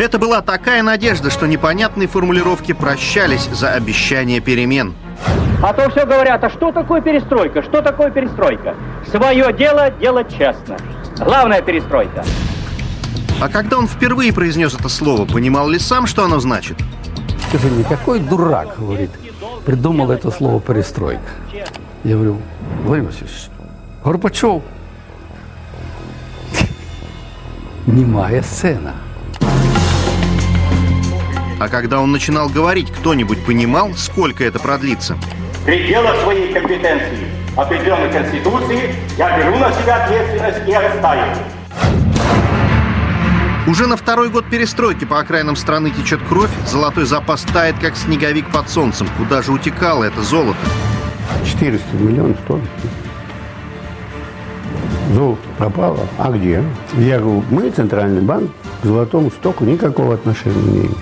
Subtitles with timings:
[0.00, 4.94] Это была такая надежда, что непонятные формулировки прощались за обещание перемен.
[5.62, 7.62] А то все говорят, а что такое перестройка?
[7.62, 8.74] Что такое перестройка?
[9.10, 10.78] Свое дело делать честно.
[11.18, 12.24] Главная перестройка.
[13.42, 16.78] А когда он впервые произнес это слово, понимал ли сам, что оно значит?
[17.50, 19.10] Скажи мне, какой дурак, говорит,
[19.66, 21.20] придумал это слово перестройка?
[22.04, 22.38] Я говорю,
[22.84, 23.50] Владимир Васильевич,
[24.02, 24.62] Горбачев.
[27.86, 28.94] Немая сцена.
[31.60, 35.18] А когда он начинал говорить, кто-нибудь понимал, сколько это продлится?
[35.66, 41.36] Предела своей компетенции, определенной Конституции, я беру на себя ответственность и отстаиваю.
[43.66, 48.50] Уже на второй год перестройки по окраинам страны течет кровь, золотой запас тает, как снеговик
[48.50, 49.06] под солнцем.
[49.18, 50.56] Куда же утекало это золото?
[51.44, 52.62] 400 миллионов стоит.
[55.12, 56.08] Золото пропало.
[56.16, 56.64] А где?
[56.96, 58.50] Я говорю, мы, Центральный банк,
[58.82, 60.96] к золотому стоку никакого отношения не имеем.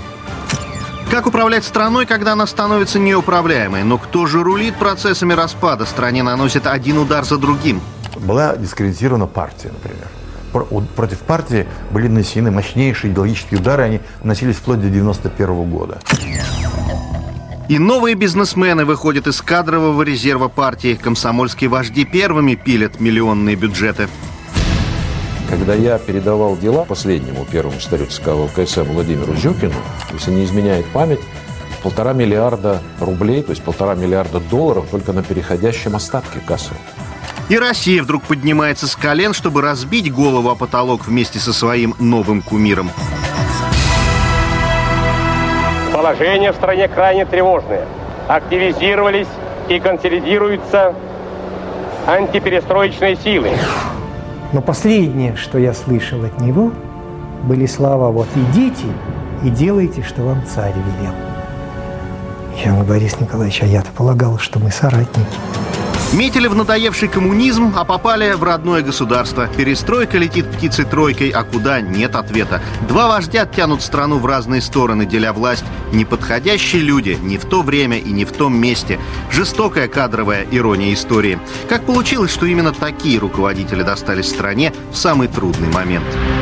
[1.11, 3.83] Как управлять страной, когда она становится неуправляемой?
[3.83, 5.87] Но кто же рулит процессами распада?
[5.87, 7.81] Стране наносит один удар за другим.
[8.17, 10.09] Была дискредитирована партия, например.
[10.97, 15.99] Против партии были нанесены мощнейшие идеологические удары, они наносились вплоть до 91 года.
[17.69, 20.99] И новые бизнесмены выходят из кадрового резерва партии.
[21.01, 24.09] Комсомольские вожди первыми пилят миллионные бюджеты.
[25.49, 29.73] Когда я передавал дела последнему первому старю ЦК ВКСМ Владимиру Жукину,
[30.13, 31.21] если не изменяет память,
[31.83, 36.77] полтора миллиарда рублей, то есть полтора миллиарда долларов только на переходящем остатке кассовом.
[37.49, 42.43] И Россия вдруг поднимается с колен, чтобы разбить голову о потолок вместе со своим новым
[42.43, 42.91] кумиром.
[45.95, 47.87] Положение в стране крайне тревожное.
[48.29, 49.29] Активизировались
[49.71, 50.95] и консолидируются
[52.07, 53.53] антиперестроечные силы.
[54.53, 56.73] Но последнее, что я слышал от него,
[57.45, 58.87] были слова «Вот идите
[59.45, 61.13] и делайте, что вам царь велел».
[62.65, 65.37] Я говорю, Борис Николаевич, а я-то полагал, что мы соратники.
[66.13, 69.47] Метили в надоевший коммунизм, а попали в родное государство.
[69.47, 72.63] Перестройка летит птицей тройкой, а куда нет ответа.
[72.89, 75.65] Два вождя тянут страну в разные стороны, деля власть.
[75.93, 78.99] Неподходящие люди не в то время и не в том месте.
[79.31, 81.39] Жестокая кадровая ирония истории.
[81.69, 86.07] Как получилось, что именно такие руководители достались стране в самый трудный момент?
[86.07, 86.38] Он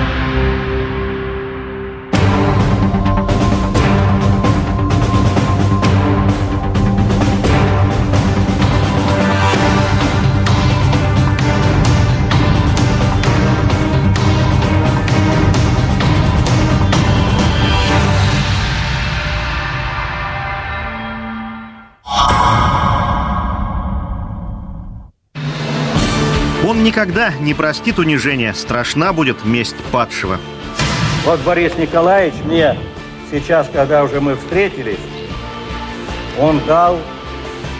[26.96, 28.54] никогда не простит унижения.
[28.54, 30.38] Страшна будет месть падшего.
[31.26, 32.74] Вот Борис Николаевич мне
[33.30, 34.96] сейчас, когда уже мы встретились,
[36.40, 36.98] он дал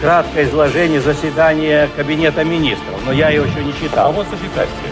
[0.01, 4.09] краткое изложение заседания Кабинета министров, но я его еще не читал.
[4.09, 4.87] А вот сочетательство.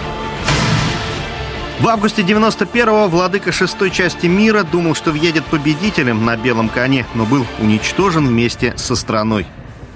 [1.79, 7.25] В августе 91-го владыка шестой части мира думал, что въедет победителем на белом коне, но
[7.25, 9.45] был уничтожен вместе со страной.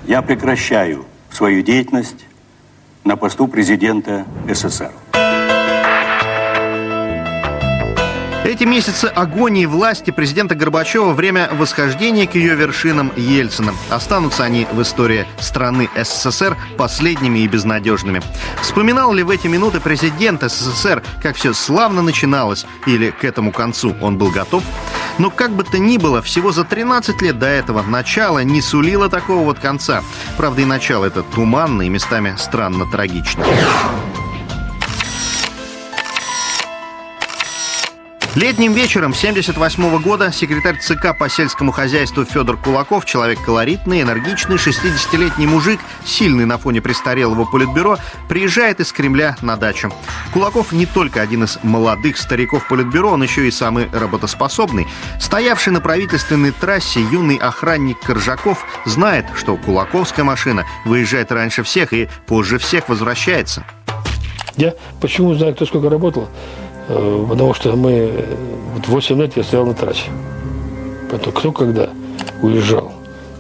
[0.06, 2.29] Я прекращаю свою деятельность
[3.06, 4.92] на посту президента СССР.
[8.50, 13.76] Эти месяцы агонии власти президента Горбачева– время восхождения к ее вершинам Ельцина.
[13.92, 18.24] Останутся они в истории страны СССР последними и безнадежными.
[18.60, 23.96] Вспоминал ли в эти минуты президент СССР, как все славно начиналось, или к этому концу
[24.02, 24.64] он был готов?
[25.20, 29.10] Но как бы то ни было, всего за 13 лет до этого начало не сулило
[29.10, 30.02] такого вот конца.
[30.38, 33.46] Правда, и начало это туманно и местами странно трагично.
[38.40, 45.46] Летним вечером 78 года секретарь ЦК по сельскому хозяйству Федор Кулаков, человек колоритный, энергичный, 60-летний
[45.46, 47.98] мужик, сильный на фоне престарелого политбюро,
[48.30, 49.92] приезжает из Кремля на дачу.
[50.32, 54.88] Кулаков не только один из молодых стариков политбюро, он еще и самый работоспособный.
[55.20, 62.08] Стоявший на правительственной трассе юный охранник Коржаков знает, что кулаковская машина выезжает раньше всех и
[62.26, 63.66] позже всех возвращается.
[64.56, 66.30] Я почему знаю, кто сколько работал?
[66.90, 68.26] Э, потому что мы,
[68.76, 70.10] вот 8 лет я стоял на трассе.
[71.10, 71.90] Поэтому кто когда
[72.42, 72.92] уезжал,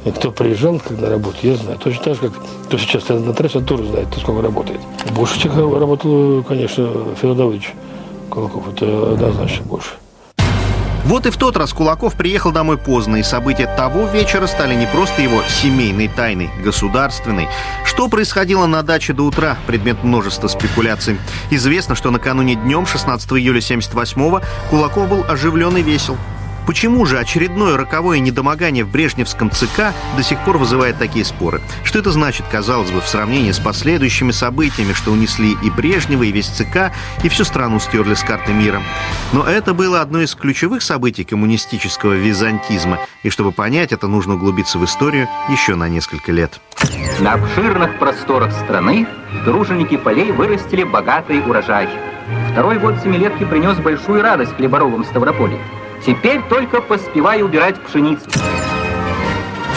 [0.05, 1.77] и кто приезжал на работу, я знаю.
[1.79, 2.33] Точно так же, как
[2.65, 4.79] кто сейчас стоит на трассе, он тоже знает, кто сколько работает.
[5.13, 7.73] Больше всех работал, конечно, Федор Давыдович
[8.31, 8.73] Колоков.
[8.73, 9.91] Это однозначно больше.
[11.09, 14.85] Вот и в тот раз Кулаков приехал домой поздно, и события того вечера стали не
[14.85, 17.47] просто его семейной тайной, государственной.
[17.83, 21.17] Что происходило на даче до утра, предмет множества спекуляций.
[21.49, 26.15] Известно, что накануне днем, 16 июля 78-го, Кулаков был оживлен и весел.
[26.65, 31.61] Почему же очередное роковое недомогание в Брежневском ЦК до сих пор вызывает такие споры?
[31.83, 36.31] Что это значит, казалось бы, в сравнении с последующими событиями, что унесли и Брежнева, и
[36.31, 36.91] весь ЦК,
[37.23, 38.81] и всю страну стерли с карты мира?
[39.33, 44.77] Но это было одно из ключевых событий коммунистического византизма, и чтобы понять это, нужно углубиться
[44.77, 46.59] в историю еще на несколько лет.
[47.19, 49.07] На обширных просторах страны
[49.43, 51.89] труженики полей вырастили богатый урожай.
[52.51, 55.57] Второй год семилетки принес большую радость хлеборобам Ставрополя.
[56.05, 58.29] Теперь только поспевай убирать пшеницу.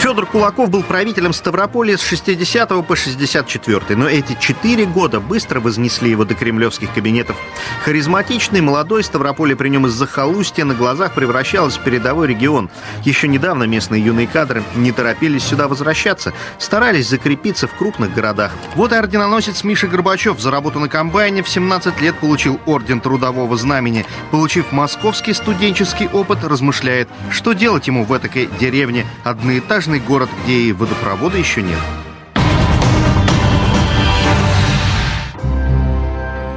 [0.03, 6.09] Федор Кулаков был правителем Ставрополя с 60 по 64, но эти четыре года быстро вознесли
[6.09, 7.37] его до кремлевских кабинетов.
[7.85, 12.69] Харизматичный, молодой Ставрополе при нем из захолустья на глазах превращалось в передовой регион.
[13.05, 18.51] Еще недавно местные юные кадры не торопились сюда возвращаться, старались закрепиться в крупных городах.
[18.75, 23.55] Вот и орденоносец Миша Горбачев за работу на комбайне в 17 лет получил орден Трудового
[23.55, 24.05] Знамени.
[24.31, 30.53] Получив московский студенческий опыт, размышляет, что делать ему в этой деревне одноэтажной прекрасный город, где
[30.53, 31.77] и водопровода еще нет.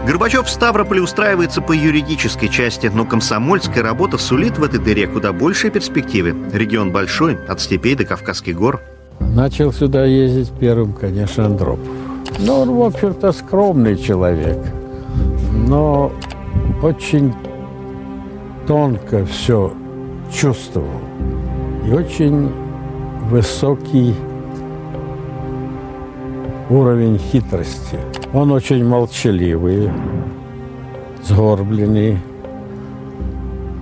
[0.07, 5.33] Горбачев в Ставрополе устраивается по юридической части, но комсомольская работа сулит в этой дыре куда
[5.33, 6.35] большие перспективы.
[6.53, 8.81] Регион большой, от степей до Кавказских гор.
[9.19, 11.89] Начал сюда ездить первым, конечно, Андропов.
[12.39, 14.59] Ну, он, в общем-то, скромный человек,
[15.67, 16.13] но
[16.83, 17.35] очень
[18.67, 19.73] тонко все
[20.33, 21.01] чувствовал
[21.87, 22.66] и очень
[23.31, 24.15] высокий
[26.71, 27.99] уровень хитрости.
[28.33, 29.91] Он очень молчаливый,
[31.23, 32.19] сгорбленный,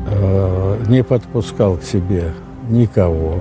[0.06, 2.32] э, не подпускал к себе
[2.70, 3.34] никого.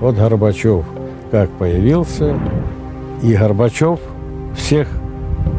[0.00, 0.84] Вот Горбачев
[1.30, 2.38] как появился,
[3.22, 4.00] и Горбачев
[4.56, 4.88] всех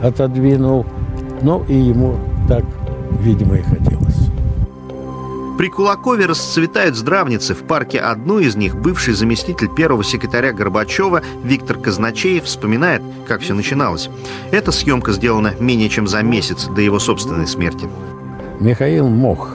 [0.02, 0.86] отодвинул,
[1.42, 2.16] ну и ему
[2.48, 2.64] так,
[3.22, 3.89] видимо, и хотелось.
[5.60, 7.54] При Кулакове расцветают здравницы.
[7.54, 13.54] В парке одну из них бывший заместитель первого секретаря Горбачева Виктор Казначеев вспоминает, как все
[13.54, 14.10] начиналось.
[14.52, 17.90] Эта съемка сделана менее чем за месяц до его собственной смерти.
[18.62, 19.50] Михаил мог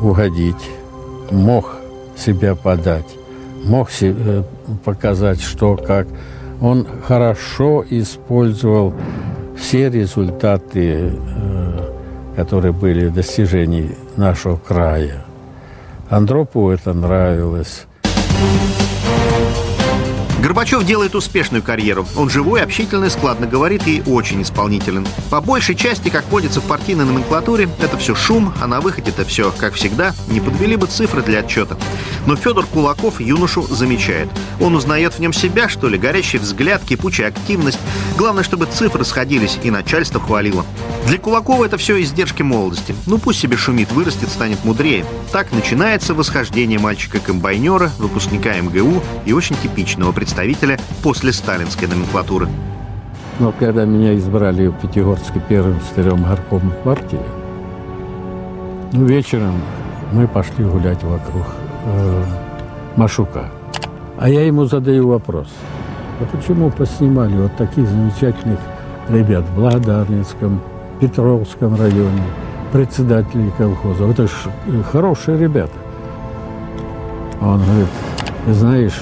[0.00, 0.70] угодить,
[1.32, 1.74] мог
[2.16, 3.16] себя подать,
[3.64, 4.44] мог себе
[4.84, 6.06] показать, что как.
[6.60, 8.94] Он хорошо использовал
[9.56, 11.77] все результаты э,
[12.38, 15.24] которые были достижений нашего края.
[16.08, 17.86] Андропову это нравилось.
[20.40, 22.06] Горбачев делает успешную карьеру.
[22.16, 25.04] Он живой, общительный, складно говорит и очень исполнителен.
[25.30, 29.24] По большей части, как водится в партийной номенклатуре, это все шум, а на выходе это
[29.24, 31.76] все, как всегда, не подвели бы цифры для отчета.
[32.26, 34.28] Но Федор Кулаков юношу замечает.
[34.60, 37.80] Он узнает в нем себя, что ли, горящий взгляд, кипучая активность.
[38.16, 40.64] Главное, чтобы цифры сходились и начальство хвалило.
[41.08, 42.94] Для Кулакова это все издержки молодости.
[43.06, 45.06] Ну пусть себе шумит, вырастет, станет мудрее.
[45.32, 52.46] Так начинается восхождение мальчика-комбайнера, выпускника МГУ и очень типичного представителя после сталинской номенклатуры.
[53.38, 57.22] Но когда меня избрали в Пятигорске первым старым горком партии,
[58.92, 59.62] ну, вечером
[60.12, 61.46] мы пошли гулять вокруг
[61.86, 62.24] э,
[62.96, 63.50] Машука.
[64.18, 65.48] А я ему задаю вопрос.
[66.20, 68.58] А почему поснимали вот таких замечательных
[69.08, 70.60] ребят в Благодарницком,
[71.00, 72.22] Петровском районе,
[72.72, 74.04] председателей колхоза?
[74.04, 74.32] Это ж
[74.90, 75.72] хорошие ребята.
[77.40, 77.88] Он говорит,
[78.48, 79.00] знаешь,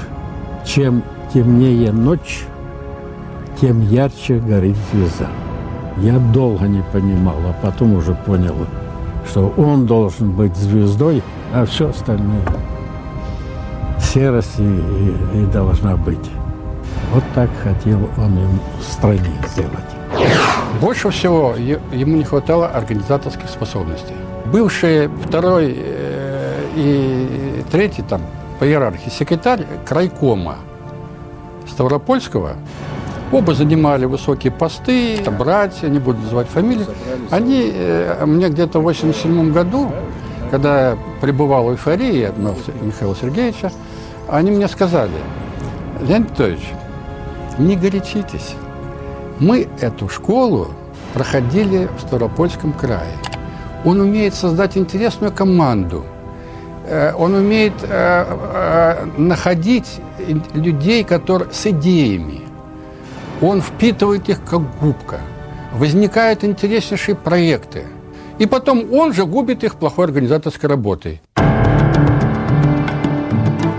[0.65, 2.45] чем темнее ночь,
[3.61, 5.29] тем ярче горит звезда.
[5.99, 8.55] Я долго не понимал, а потом уже понял,
[9.27, 11.23] что он должен быть звездой,
[11.55, 12.43] а все остальное
[14.17, 16.31] серость и, и, и должна быть.
[17.13, 19.96] Вот так хотел он им в стране сделать.
[20.81, 24.15] Больше всего ему не хватало организаторских способностей.
[24.53, 28.21] Бывший второй э, и третий там
[28.59, 30.57] по иерархии секретарь крайкома
[31.67, 32.57] Ставропольского,
[33.33, 36.87] оба занимали высокие посты, это братья, не буду называть фамилии.
[37.31, 39.91] Они э, мне где-то в 87 году,
[40.51, 42.37] когда я пребывал в эйфории от
[42.83, 43.73] Михаила Сергеевича,
[44.29, 45.11] они мне сказали,
[46.07, 46.73] Леонид Петрович,
[47.59, 48.55] не горячитесь.
[49.39, 50.69] Мы эту школу
[51.13, 53.13] проходили в Ставропольском крае.
[53.85, 56.05] Он умеет создать интересную команду.
[56.87, 60.01] Э, он умеет э, находить
[60.55, 62.41] людей, которые с идеями.
[63.43, 65.21] Он впитывает их как губка.
[65.75, 67.85] Возникают интереснейшие проекты.
[68.39, 71.21] И потом он же губит их плохой организаторской работой.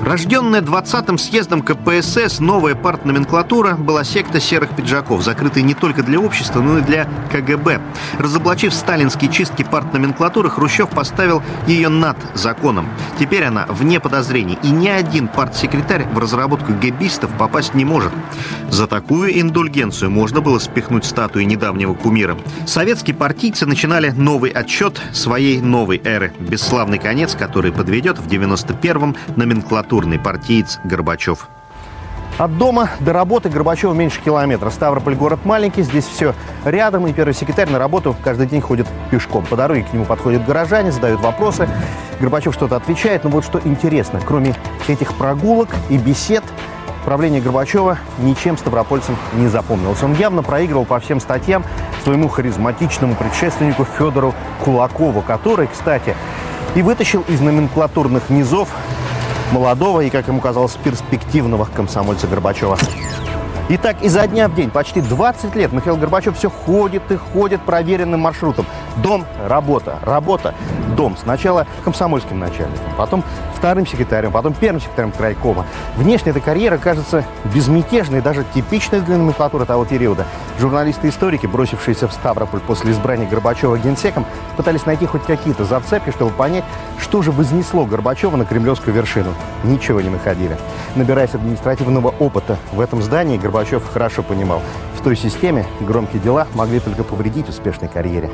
[0.08, 6.62] Рожденная 20-м съездом КПСС, новая партноменклатура была секта серых пиджаков, закрытая не только для общества,
[6.62, 7.82] но и для КГБ.
[8.18, 12.88] Разоблачив сталинские чистки партноменклатуры, Хрущев поставил ее над законом.
[13.20, 18.14] Теперь она вне подозрений, и ни один партсекретарь в разработку гэбистов попасть не может.
[18.70, 22.38] За такую индульгенцию можно было спихнуть статуи недавнего кумира.
[22.66, 26.32] Советские партийцы начинали новый отчет своей новой эры.
[26.40, 29.18] Бесславный конец, который подведет в 91-м
[29.98, 31.50] номенклатурный партиец Горбачев.
[32.38, 34.70] От дома до работы Горбачева меньше километра.
[34.70, 36.36] Ставрополь город маленький, здесь все
[36.66, 39.44] рядом, и первый секретарь на работу каждый день ходит пешком.
[39.46, 41.68] По дороге к нему подходят горожане, задают вопросы.
[42.20, 44.54] Горбачев что-то отвечает, но вот что интересно, кроме
[44.88, 46.44] этих прогулок и бесед,
[47.06, 50.04] правление Горбачева ничем ставропольцам не запомнилось.
[50.04, 51.64] Он явно проигрывал по всем статьям
[52.04, 56.16] своему харизматичному предшественнику Федору Кулакову, который, кстати,
[56.76, 58.70] и вытащил из номенклатурных низов
[59.52, 62.78] молодого и, как ему казалось, перспективного комсомольца Горбачева.
[63.70, 67.62] И так изо дня в день, почти 20 лет, Михаил Горбачев все ходит и ходит
[67.62, 68.66] проверенным маршрутом.
[69.04, 70.56] Дом, работа, работа,
[70.98, 71.16] дом.
[71.16, 73.24] Сначала комсомольским начальником, потом
[73.56, 75.66] вторым секретарем, потом первым секретарем крайкома.
[75.96, 77.24] Внешне эта карьера кажется
[77.54, 80.26] безмятежной, даже типичной для номенклатуры того периода.
[80.60, 84.26] Журналисты-историки, бросившиеся в Ставрополь после избрания Горбачева генсеком,
[84.58, 86.66] пытались найти хоть какие-то зацепки, чтобы понять,
[87.00, 89.34] что же вознесло Горбачева на кремлевскую вершину.
[89.64, 90.58] Ничего не находили.
[90.96, 94.62] Набираясь административного опыта в этом здании, Горбачев хорошо понимал,
[94.98, 98.32] в той системе громкие дела могли только повредить успешной карьере.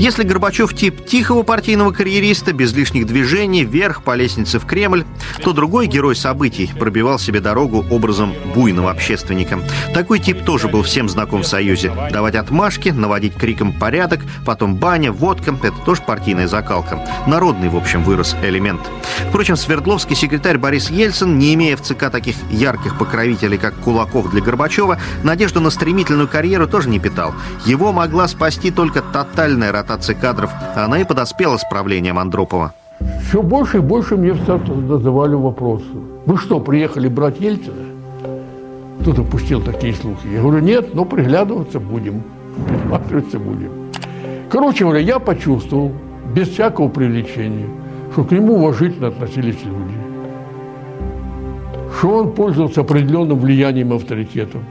[0.00, 5.04] Если Горбачев тип тихого партийного карьериста, без лишних движений, вверх по лестнице в Кремль,
[5.44, 9.60] то другой герой событий пробивал себе дорогу образом буйного общественника.
[9.92, 11.92] Такой тип тоже был всем знаком в Союзе.
[12.10, 17.06] Давать отмашки, наводить криком порядок, потом баня, водка– это тоже партийная закалка.
[17.26, 18.80] Народный, в общем, вырос элемент.
[19.28, 24.40] Впрочем, Свердловский секретарь Борис Ельцин, не имея в ЦК таких ярких покровителей, как Кулаков для
[24.40, 27.34] Горбачева, надежду на стремительную карьеру тоже не питал.
[27.66, 32.72] Его могла спасти только тотальная ротация ротации кадров, она и подоспела с правлением Андропова.
[33.28, 35.84] Все больше и больше мне задавали вопросы.
[36.26, 37.86] Вы что, приехали брать Ельцина?
[39.00, 40.26] Кто-то пустил такие слухи.
[40.32, 42.22] Я говорю, нет, но приглядываться будем,
[42.68, 43.70] присматриваться будем.
[44.50, 45.92] Короче говоря, я почувствовал,
[46.34, 47.66] без всякого привлечения,
[48.12, 49.94] что к нему уважительно относились люди.
[51.98, 54.64] Что он пользовался определенным влиянием и авторитетом.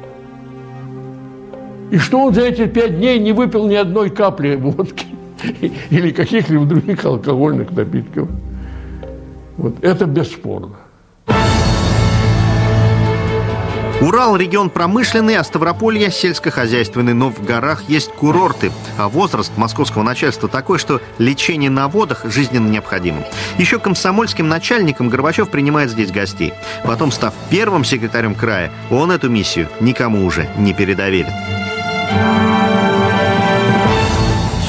[1.92, 5.08] И что он за эти пять дней не выпил ни одной капли водки
[5.90, 8.30] или каких-либо других алкогольных напитков.
[9.58, 10.78] Вот это бесспорно.
[14.02, 18.72] Урал– регион промышленный, а Ставрополье– сельскохозяйственный, но в горах есть курорты.
[18.98, 23.26] А возраст московского начальства такой, что лечение на водах жизненно необходимо.
[23.58, 26.54] Еще комсомольским начальником Горбачев принимает здесь гостей.
[26.86, 31.28] Потом, став первым секретарем края, он эту миссию никому уже не передоверит.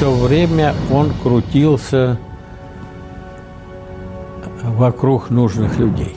[0.00, 2.16] Все время он крутился
[4.62, 6.16] вокруг нужных людей.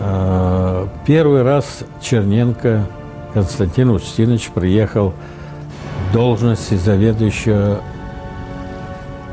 [0.00, 2.84] А, первый раз Черненко
[3.32, 5.12] Константин Устинович приехал
[6.10, 7.80] в должности заведующего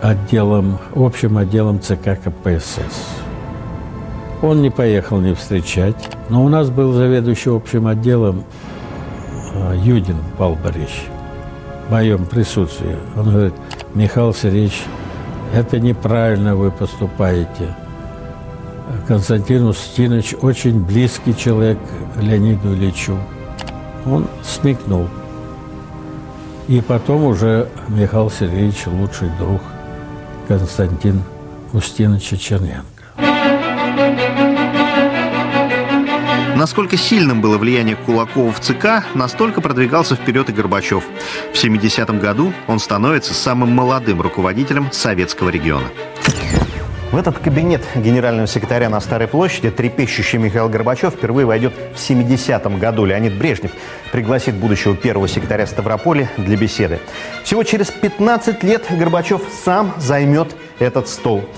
[0.03, 3.08] отделом, общим отделом ЦК КПСС.
[4.43, 8.43] Он не поехал не встречать, но у нас был заведующий общим отделом
[9.55, 11.08] а, Юдин Павел Борисович
[11.88, 12.96] в моем присутствии.
[13.15, 13.53] Он говорит,
[13.93, 14.84] Михаил Сергеевич,
[15.53, 17.75] это неправильно вы поступаете.
[19.08, 21.79] Константин Устинович очень близкий человек
[22.19, 23.17] Леониду Ильичу.
[24.05, 25.08] Он смекнул.
[26.67, 29.62] И потом уже Михаил Сергеевич лучший друг
[30.48, 31.24] Константин
[31.74, 32.99] Устиновича Черненко.
[36.69, 41.03] Насколько сильным было влияние Кулакова в ЦК, настолько продвигался вперед и Горбачев.
[41.51, 45.88] В 70-м году он становится самым молодым руководителем советского региона.
[47.11, 52.77] В этот кабинет генерального секретаря на Старой площади трепещущий Михаил Горбачев впервые войдет в 70-м
[52.77, 53.03] году.
[53.03, 53.71] Леонид Брежнев
[54.11, 56.99] пригласит будущего первого секретаря Ставрополя для беседы.
[57.43, 61.49] Всего через 15 лет Горбачев сам займет этот стол.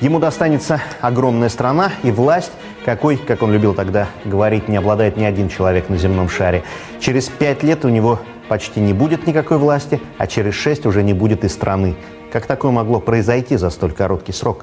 [0.00, 2.52] Ему достанется огромная страна и власть,
[2.84, 6.62] какой, как он любил тогда говорить, не обладает ни один человек на земном шаре.
[7.00, 11.14] Через пять лет у него почти не будет никакой власти, а через шесть уже не
[11.14, 11.96] будет и страны.
[12.32, 14.62] Как такое могло произойти за столь короткий срок?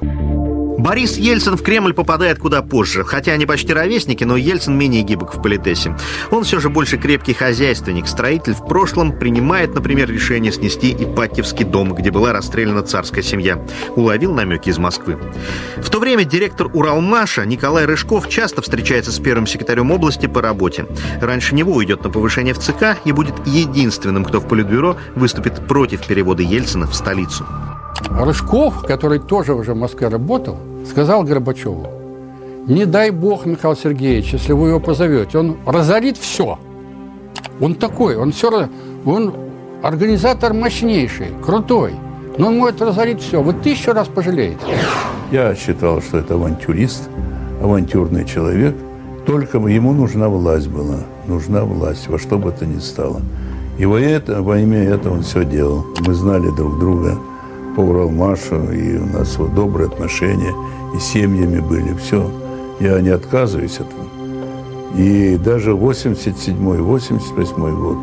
[0.78, 3.04] Борис Ельцин в Кремль попадает куда позже.
[3.04, 5.96] Хотя они почти ровесники, но Ельцин менее гибок в политесе.
[6.32, 8.08] Он все же больше крепкий хозяйственник.
[8.08, 13.66] Строитель в прошлом принимает, например, решение снести Ипатьевский дом, где была расстреляна царская семья.
[13.96, 15.18] Уловил намеки из Москвы.
[15.78, 20.86] В то время директор Уралмаша Николай Рыжков часто встречается с первым секретарем области по работе.
[21.22, 26.06] Раньше него уйдет на повышение в ЦК и будет единственным, кто в Политбюро выступит против
[26.06, 27.46] перевода Ельцина в столицу.
[28.20, 30.58] Рыжков, который тоже уже в Москве работал,
[30.90, 31.88] сказал Горбачеву,
[32.68, 36.58] не дай бог, Михаил Сергеевич, если вы его позовете, он разорит все.
[37.60, 38.70] Он такой, он все
[39.06, 39.34] он
[39.84, 41.94] организатор мощнейший, крутой,
[42.38, 43.42] но он может разорить все.
[43.42, 44.60] Вы тысячу раз пожалеете.
[45.32, 47.04] Я считал, что это авантюрист,
[47.62, 48.76] авантюрный человек.
[49.28, 53.22] Только ему нужна власть была, нужна власть, во что бы то ни стало.
[53.78, 55.86] И во, это, во имя этого он все делал.
[56.06, 57.18] Мы знали друг друга
[57.76, 60.54] по Уралмашу, и у нас вот добрые отношения,
[60.96, 62.30] и семьями были, все.
[62.80, 64.06] Я не отказываюсь от этого.
[64.98, 67.98] И даже 87-й, 88 год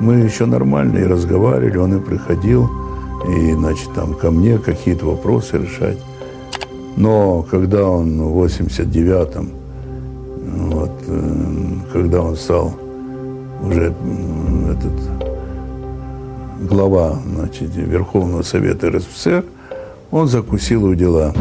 [0.00, 2.68] мы еще нормально и разговаривали, он и приходил,
[3.28, 5.98] и, значит, там ко мне какие-то вопросы решать.
[6.96, 9.50] Но когда он в 89-м,
[10.70, 11.20] вот, э,
[11.92, 12.74] когда он стал
[13.62, 13.94] уже
[14.70, 15.33] этот
[16.58, 19.44] глава значит, Верховного Совета РСФСР,
[20.10, 21.34] он закусил у дела.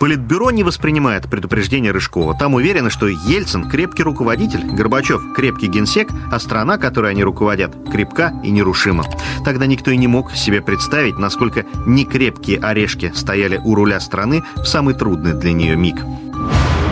[0.00, 2.34] Политбюро не воспринимает предупреждение Рыжкова.
[2.34, 8.34] Там уверены, что Ельцин– крепкий руководитель, Горбачев– крепкий генсек, а страна, которой они руководят, крепка
[8.42, 9.04] и нерушима.
[9.46, 14.66] Тогда никто и не мог себе представить, насколько некрепкие орешки стояли у руля страны в
[14.66, 15.96] самый трудный для нее миг.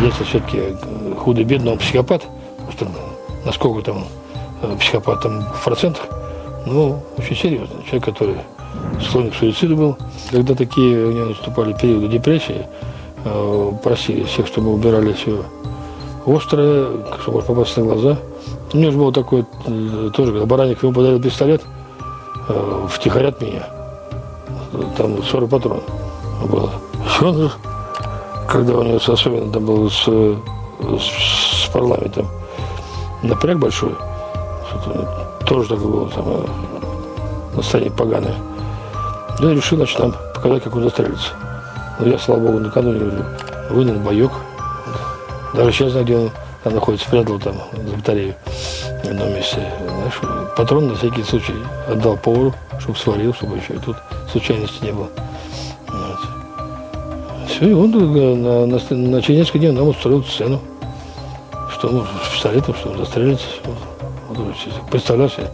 [0.00, 0.60] Ельцин все-таки
[1.18, 2.26] худо-бедно, он психопат.
[3.44, 4.04] Насколько там
[4.78, 6.04] психопатом в процентах,
[6.66, 7.82] но очень серьезный.
[7.84, 8.36] Человек, который
[9.00, 9.96] склонен к суициду был.
[10.30, 12.66] Когда такие у него наступали периоды депрессии,
[13.24, 15.44] э, просили всех, чтобы убирали все
[16.26, 16.88] острое,
[17.20, 18.16] чтобы попасть на глаза.
[18.72, 21.62] У него же был такой, э, тоже, когда Бараник ему подарил пистолет,
[22.88, 23.68] втихаря от меня.
[24.96, 25.84] Там 40 патронов
[26.48, 26.70] было.
[27.20, 27.50] И он,
[28.48, 32.26] когда у него особенно там был с, с, с парламентом
[33.22, 33.94] напряг большой,
[35.46, 36.40] тоже такое было самое
[37.54, 38.34] настроение поганое.
[39.40, 41.30] Я решил, значит, нам показать, как он застрелится.
[41.98, 43.24] Но я, слава богу, накануне
[43.70, 44.30] вынул боек.
[45.54, 46.30] Даже сейчас знаю, где он
[46.64, 48.34] там находится, спрятал там за батарею
[49.02, 49.70] в одном месте.
[49.84, 50.20] Знаешь,
[50.56, 51.54] патрон на всякий случай
[51.88, 53.96] отдал повару, чтобы сварил, чтобы еще и тут
[54.30, 55.08] случайности не было.
[55.88, 57.48] Вот.
[57.48, 60.60] Все, и он на, на, на, через несколько дней нам устроил сцену,
[61.70, 63.46] что он пистолетом, что он застрелится.
[63.62, 63.91] Представлял
[65.28, 65.50] себе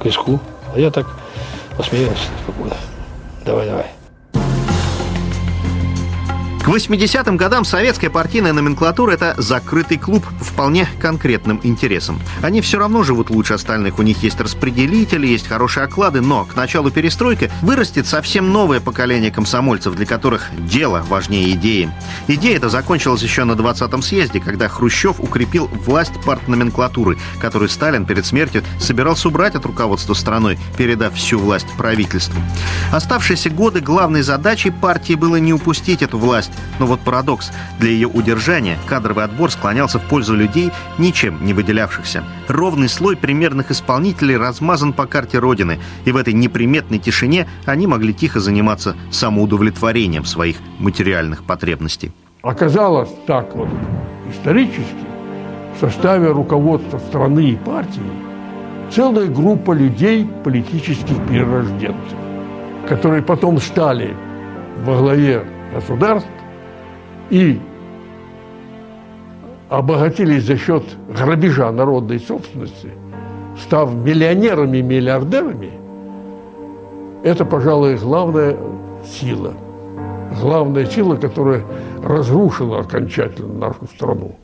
[0.00, 0.40] к риску.
[0.74, 1.06] А я так
[1.76, 2.76] посмеялся спокойно.
[3.44, 4.01] Давай, давай.
[6.62, 12.20] К 80-м годам советская партийная номенклатура– это закрытый клуб по вполне конкретным интересам.
[12.40, 16.54] Они все равно живут лучше остальных, у них есть распределители, есть хорошие оклады, но к
[16.54, 21.90] началу перестройки вырастет совсем новое поколение комсомольцев, для которых дело важнее идеи.
[22.28, 28.24] Идея эта закончилась еще на 20-м съезде, когда Хрущев укрепил власть партноменклатуры, которую Сталин перед
[28.24, 32.40] смертью собирался убрать от руководства страной, передав всю власть правительству.
[32.92, 37.52] Оставшиеся годы главной задачей партии было не упустить эту власть, но вот парадокс.
[37.78, 42.24] Для ее удержания кадровый отбор склонялся в пользу людей, ничем не выделявшихся.
[42.48, 48.12] Ровный слой примерных исполнителей размазан по карте Родины, и в этой неприметной тишине они могли
[48.12, 52.12] тихо заниматься самоудовлетворением своих материальных потребностей.
[52.42, 53.68] Оказалось так вот
[54.30, 55.06] исторически,
[55.76, 58.02] в составе руководства страны и партии
[58.94, 62.18] целая группа людей, политических перерожденцев,
[62.88, 64.14] которые потом стали
[64.84, 66.28] во главе государств
[67.32, 67.58] и
[69.70, 72.90] обогатились за счет грабежа народной собственности,
[73.58, 75.70] став миллионерами и миллиардерами,
[77.24, 78.58] это, пожалуй, главная
[79.02, 79.54] сила.
[80.42, 81.64] Главная сила, которая
[82.04, 84.36] разрушила окончательно нашу страну.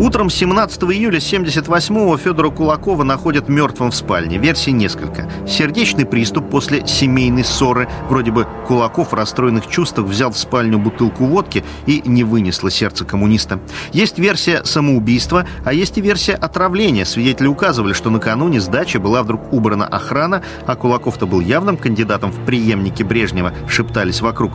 [0.00, 4.38] Утром 17 июля 78-го Федора Кулакова находят мертвым в спальне.
[4.38, 5.28] Версий несколько.
[5.44, 7.88] Сердечный приступ после семейной ссоры.
[8.08, 13.04] Вроде бы Кулаков в расстроенных чувствах взял в спальню бутылку водки и не вынесло сердце
[13.04, 13.58] коммуниста.
[13.92, 17.04] Есть версия самоубийства, а есть и версия отравления.
[17.04, 22.30] Свидетели указывали, что накануне с дачи была вдруг убрана охрана, а Кулаков-то был явным кандидатом
[22.30, 24.52] в преемнике Брежнева, шептались вокруг.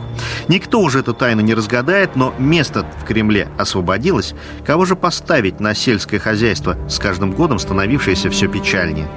[0.48, 4.34] Никто уже эту тайну не разгадает, но место в Кремле освободилось.
[4.64, 9.08] Кого же поставить на сельское хозяйство, с каждым годом становившееся все печальнее?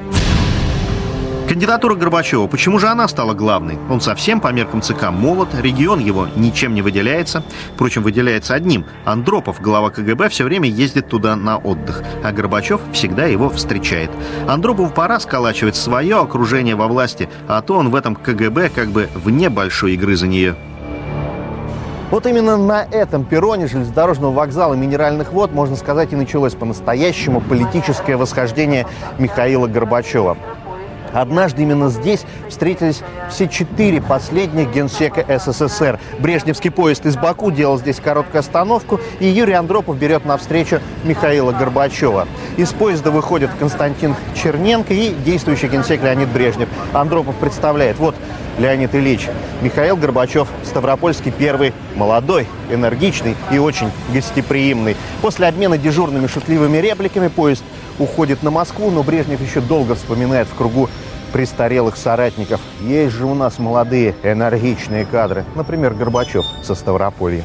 [1.48, 2.48] Кандидатура Горбачева.
[2.48, 3.78] Почему же она стала главной?
[3.90, 7.44] Он совсем по меркам ЦК молод, регион его ничем не выделяется.
[7.76, 8.86] Впрочем, выделяется одним.
[9.06, 14.10] Андропов, глава КГБ, все время ездит туда на отдых, а Горбачев всегда его встречает.
[14.48, 19.08] Андропову пора сколачивать свое окружение во власти, а то он в этом КГБ как бы
[19.14, 20.56] вне большой игры за нее.
[22.10, 28.15] Вот именно на этом перроне железнодорожного вокзала минеральных вод, можно сказать, и началось по-настоящему политическое
[28.15, 30.38] восхождение Михаила Горбачева.
[31.12, 36.00] Однажды именно здесь встретились все четыре последних генсека СССР.
[36.20, 42.26] Брежневский поезд из Баку делал здесь короткую остановку, и Юрий Андропов берет навстречу Михаила Горбачева.
[42.56, 46.70] Из поезда выходит Константин Черненко и действующий генсек Леонид Брежнев.
[46.93, 48.15] Андропов представляет, вот
[48.58, 49.28] Леонид Ильич,
[49.62, 54.96] Михаил Горбачев, Ставропольский первый, молодой, энергичный и очень гостеприимный.
[55.22, 57.63] После обмена дежурными шутливыми репликами поезд
[58.00, 60.89] уходит на Москву, но Брежнев еще долго вспоминает в кругу
[61.34, 62.62] престарелых соратников.
[62.82, 65.46] Есть же у нас молодые, энергичные кадры.
[65.56, 67.43] Например, Горбачев со Ставрополья.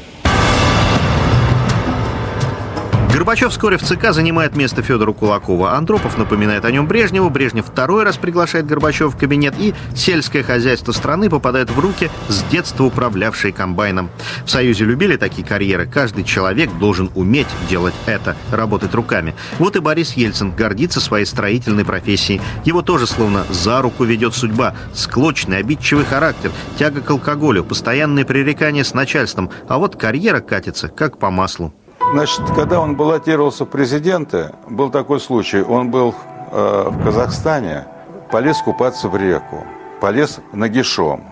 [3.12, 5.74] Горбачев вскоре в ЦК занимает место Федора Кулакова.
[5.74, 7.28] Андропов напоминает о нем Брежневу.
[7.28, 9.52] Брежнев второй раз приглашает Горбачева в кабинет.
[9.58, 14.08] И сельское хозяйство страны попадает в руки с детства управлявшей комбайном.
[14.46, 15.86] В Союзе любили такие карьеры.
[15.86, 19.34] Каждый человек должен уметь делать это, работать руками.
[19.58, 22.40] Вот и Борис Ельцин гордится своей строительной профессией.
[22.64, 24.74] Его тоже словно за руку ведет судьба.
[24.94, 29.50] Склочный, обидчивый характер, тяга к алкоголю, постоянные пререкания с начальством.
[29.68, 31.74] А вот карьера катится как по маслу.
[32.10, 35.62] Значит, когда он баллотировался в президенты, был такой случай.
[35.62, 36.14] Он был
[36.50, 37.86] э, в Казахстане,
[38.30, 39.64] полез купаться в реку,
[40.00, 41.24] полез нагишом.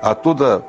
[0.00, 0.62] Оттуда,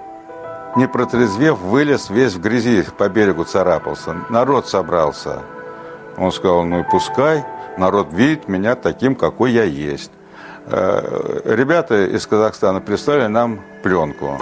[0.75, 4.17] не протрезвев, вылез весь в грязи, по берегу царапался.
[4.29, 5.43] Народ собрался.
[6.17, 7.45] Он сказал, ну и пускай,
[7.77, 10.11] народ видит меня таким, какой я есть.
[10.65, 14.37] Э, ребята из Казахстана прислали нам пленку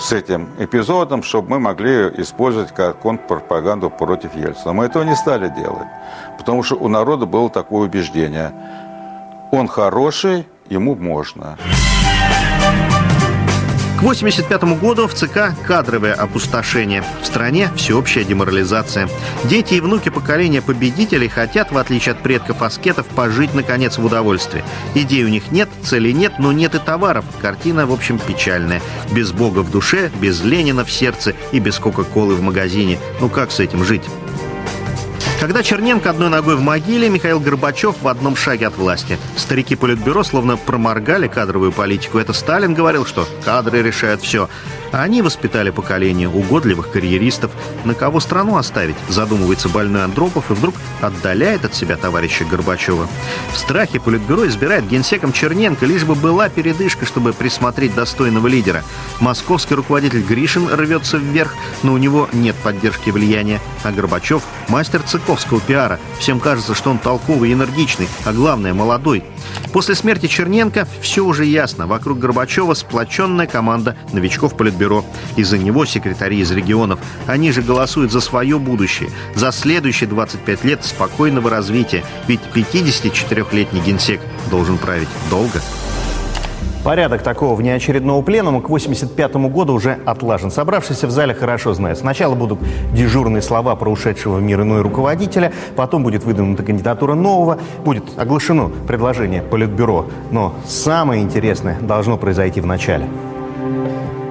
[0.00, 4.72] с этим эпизодом, чтобы мы могли использовать как контрпропаганду против Ельцина.
[4.72, 5.88] Мы этого не стали делать,
[6.38, 8.52] потому что у народа было такое убеждение.
[9.52, 11.58] Он хороший, ему можно.
[14.00, 17.04] К 1985 году в ЦК кадровое опустошение.
[17.20, 19.10] В стране всеобщая деморализация.
[19.44, 24.64] Дети и внуки поколения победителей хотят, в отличие от предков аскетов, пожить, наконец, в удовольствии.
[24.94, 27.26] Идей у них нет, цели нет, но нет и товаров.
[27.42, 28.80] Картина, в общем, печальная.
[29.12, 32.98] Без Бога в душе, без Ленина в сердце и без Кока-Колы в магазине.
[33.20, 34.04] Ну как с этим жить?
[35.40, 39.18] Когда Черненко одной ногой в могиле, Михаил Горбачев в одном шаге от власти.
[39.38, 42.18] Старики Политбюро словно проморгали кадровую политику.
[42.18, 44.50] Это Сталин говорил, что кадры решают все.
[44.92, 47.52] А они воспитали поколение угодливых карьеристов.
[47.84, 53.08] На кого страну оставить, задумывается больной Андропов и вдруг отдаляет от себя товарища Горбачева.
[53.54, 58.82] В страхе Политбюро избирает генсеком Черненко, лишь бы была передышка, чтобы присмотреть достойного лидера.
[59.20, 63.58] Московский руководитель Гришин рвется вверх, но у него нет поддержки влияния.
[63.84, 65.00] А Горбачев– мастер
[65.30, 66.00] цыковского пиара.
[66.18, 69.22] Всем кажется, что он толковый энергичный, а главное– молодой.
[69.72, 71.86] После смерти Черненко все уже ясно.
[71.86, 75.04] Вокруг Горбачева сплоченная команда новичков Политбюро.
[75.36, 76.98] Из-за него секретари из регионов.
[77.28, 82.04] Они же голосуют за свое будущее, за следующие 25 лет спокойного развития.
[82.26, 85.60] Ведь 54-летний генсек должен править долго.
[86.82, 90.50] Порядок такого внеочередного пленума к 1985 году уже отлажен.
[90.50, 91.98] Собравшиеся в зале хорошо знают.
[91.98, 92.58] Сначала будут
[92.94, 98.70] дежурные слова про ушедшего в мир иной руководителя, потом будет выдвинута кандидатура нового, будет оглашено
[98.86, 100.06] предложение Политбюро.
[100.30, 103.06] Но самое интересное должно произойти в начале.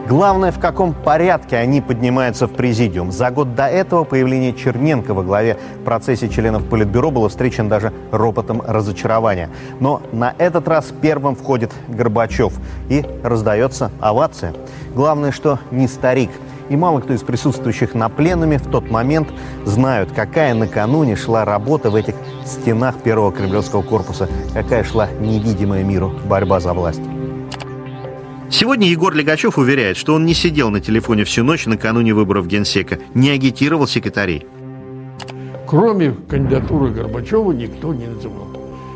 [0.09, 3.11] Главное, в каком порядке они поднимаются в президиум.
[3.11, 8.63] За год до этого появление Черненко во главе процессе членов Политбюро было встречено даже ропотом
[8.65, 9.51] разочарования.
[9.79, 12.53] Но на этот раз первым входит Горбачев
[12.89, 14.55] и раздается овация.
[14.95, 16.31] Главное, что не старик.
[16.69, 19.27] И мало кто из присутствующих на пленуме в тот момент
[19.65, 22.15] знают, какая накануне шла работа в этих
[22.47, 27.18] стенах первого кремлевского корпуса, какая шла невидимая миру борьба за власть.
[28.51, 32.97] Сегодня Егор Легачев уверяет, что он не сидел на телефоне всю ночь накануне выборов Генсека,
[33.13, 34.47] не агитировал секретарей.
[35.67, 38.47] Кроме кандидатуры Горбачева никто не называл.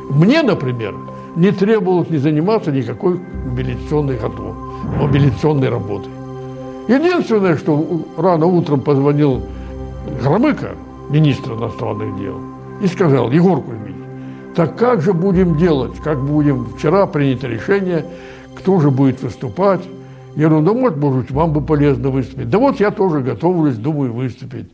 [0.09, 0.95] Мне, например,
[1.35, 4.55] не требовалось не заниматься никакой мобилизационной готовой,
[4.99, 6.11] мобилизационной работой.
[6.87, 9.43] Единственное, что рано утром позвонил
[10.21, 10.71] Громыко,
[11.11, 12.41] министр иностранных дел,
[12.81, 13.95] и сказал, Егор Кузьмич,
[14.55, 18.03] так как же будем делать, как будем, вчера принято решение
[18.55, 19.81] кто же будет выступать.
[20.35, 22.49] Я говорю, да может, может, вам бы полезно выступить.
[22.49, 24.67] Да вот я тоже готовлюсь, думаю, выступить.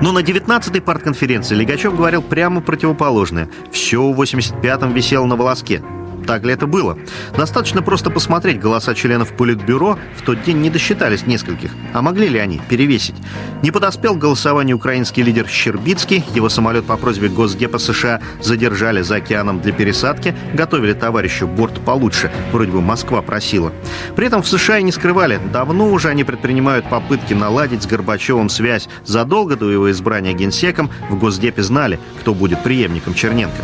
[0.00, 3.48] Но на 19-й партконференции Легачев говорил прямо противоположное.
[3.70, 5.82] Все в 85-м висело на волоске.
[6.26, 6.96] Так ли это было?
[7.36, 9.98] Достаточно просто посмотреть голоса членов Политбюро.
[10.16, 11.72] В тот день не досчитались нескольких.
[11.92, 13.16] А могли ли они перевесить?
[13.62, 16.24] Не подоспел к голосованию украинский лидер Щербицкий.
[16.34, 20.34] Его самолет по просьбе Госдепа США задержали за океаном для пересадки.
[20.54, 22.30] Готовили товарищу борт получше.
[22.52, 23.72] Вроде бы Москва просила.
[24.16, 25.40] При этом в США и не скрывали.
[25.52, 28.88] Давно уже они предпринимают попытки наладить с Горбачевым связь.
[29.04, 33.62] Задолго до его избрания генсеком в Госдепе знали, кто будет преемником Черненко.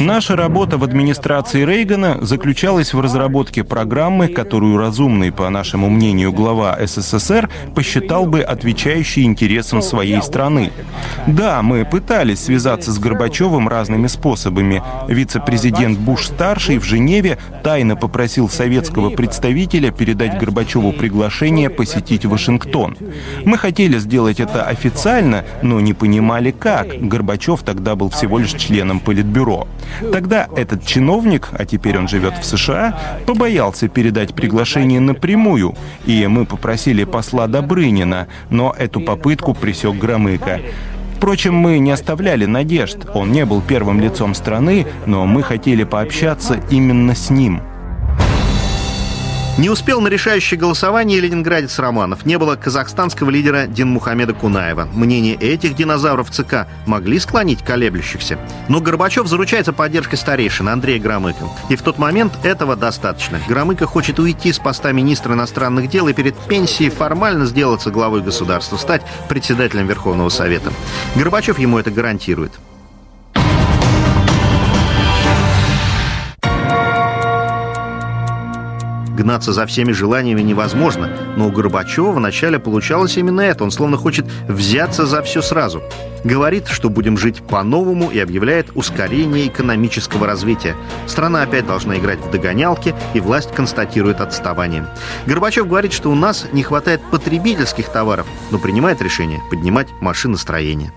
[0.00, 6.78] Наша работа в администрации Рейгана заключалась в разработке программы, которую разумный, по нашему мнению, глава
[6.80, 10.70] СССР посчитал бы отвечающей интересам своей страны.
[11.26, 14.82] Да, мы пытались связаться с Горбачевым разными способами.
[15.08, 22.96] Вице-президент Буш-старший в Женеве тайно попросил советского представителя передать Горбачеву приглашение посетить Вашингтон.
[23.44, 26.86] Мы хотели сделать это официально, но не понимали как.
[27.00, 29.66] Горбачев тогда был всего лишь членом Политбюро.
[30.12, 35.74] Тогда этот чиновник, а теперь он живет в США, побоялся передать приглашение напрямую,
[36.06, 40.60] и мы попросили посла Добрынина, но эту попытку пресек Громыко.
[41.16, 42.98] Впрочем, мы не оставляли надежд.
[43.14, 47.62] Он не был первым лицом страны, но мы хотели пообщаться именно с ним.
[49.58, 52.26] Не успел на решающее голосование ленинградец Романов.
[52.26, 54.86] Не было казахстанского лидера Динмухамеда Кунаева.
[54.92, 58.38] Мнение этих динозавров ЦК могли склонить колеблющихся.
[58.68, 61.48] Но Горбачев заручается поддержкой старейшины Андрея Громыка.
[61.70, 63.40] И в тот момент этого достаточно.
[63.48, 68.76] Громыко хочет уйти с поста министра иностранных дел и перед пенсией формально сделаться главой государства,
[68.76, 70.70] стать председателем Верховного Совета.
[71.14, 72.52] Горбачев ему это гарантирует.
[79.16, 83.64] Гнаться за всеми желаниями невозможно, но у Горбачева вначале получалось именно это.
[83.64, 85.82] Он словно хочет взяться за все сразу.
[86.22, 90.76] Говорит, что будем жить по-новому и объявляет ускорение экономического развития.
[91.06, 94.86] Страна опять должна играть в догонялки, и власть констатирует отставание.
[95.24, 100.92] Горбачев говорит, что у нас не хватает потребительских товаров, но принимает решение поднимать машиностроение.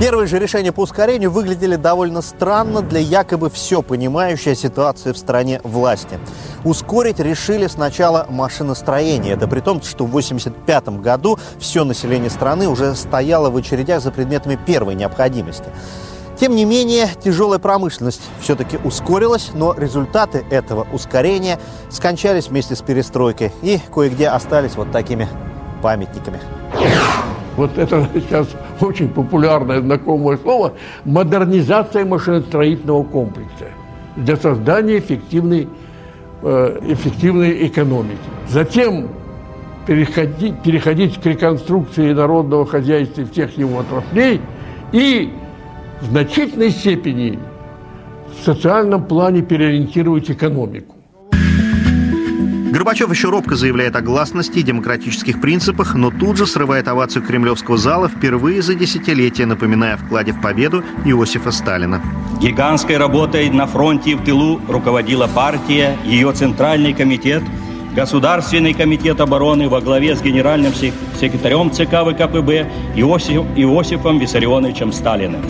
[0.00, 5.60] Первые же решения по ускорению выглядели довольно странно для якобы все понимающей ситуации в стране
[5.62, 6.18] власти.
[6.64, 9.34] Ускорить решили сначала машиностроение.
[9.34, 14.10] Это при том, что в 1985 году все население страны уже стояло в очередях за
[14.10, 15.66] предметами первой необходимости.
[16.40, 23.52] Тем не менее, тяжелая промышленность все-таки ускорилась, но результаты этого ускорения скончались вместе с перестройкой
[23.62, 25.28] и кое-где остались вот такими
[25.82, 26.40] памятниками.
[27.56, 28.48] Вот это сейчас
[28.84, 33.66] очень популярное знакомое слово– модернизация машиностроительного комплекса
[34.16, 35.68] для создания эффективной,
[36.42, 38.18] э, эффективной экономики.
[38.48, 39.08] Затем
[39.86, 44.40] переходить, переходить к реконструкции народного хозяйства всех его отраслей
[44.92, 45.32] и
[46.00, 47.38] в значительной степени
[48.40, 50.93] в социальном плане переориентировать экономику.
[52.74, 57.78] Горбачев еще робко заявляет о гласности и демократических принципах, но тут же срывает овацию кремлевского
[57.78, 62.02] зала впервые за десятилетия, напоминая о вкладе в победу Иосифа Сталина.
[62.40, 67.44] Гигантской работой на фронте и в тылу руководила партия, ее Центральный комитет,
[67.94, 75.42] Государственный комитет обороны во главе с генеральным секретарем ЦК ВКПБ Иосиф, Иосифом Виссарионовичем Сталиным.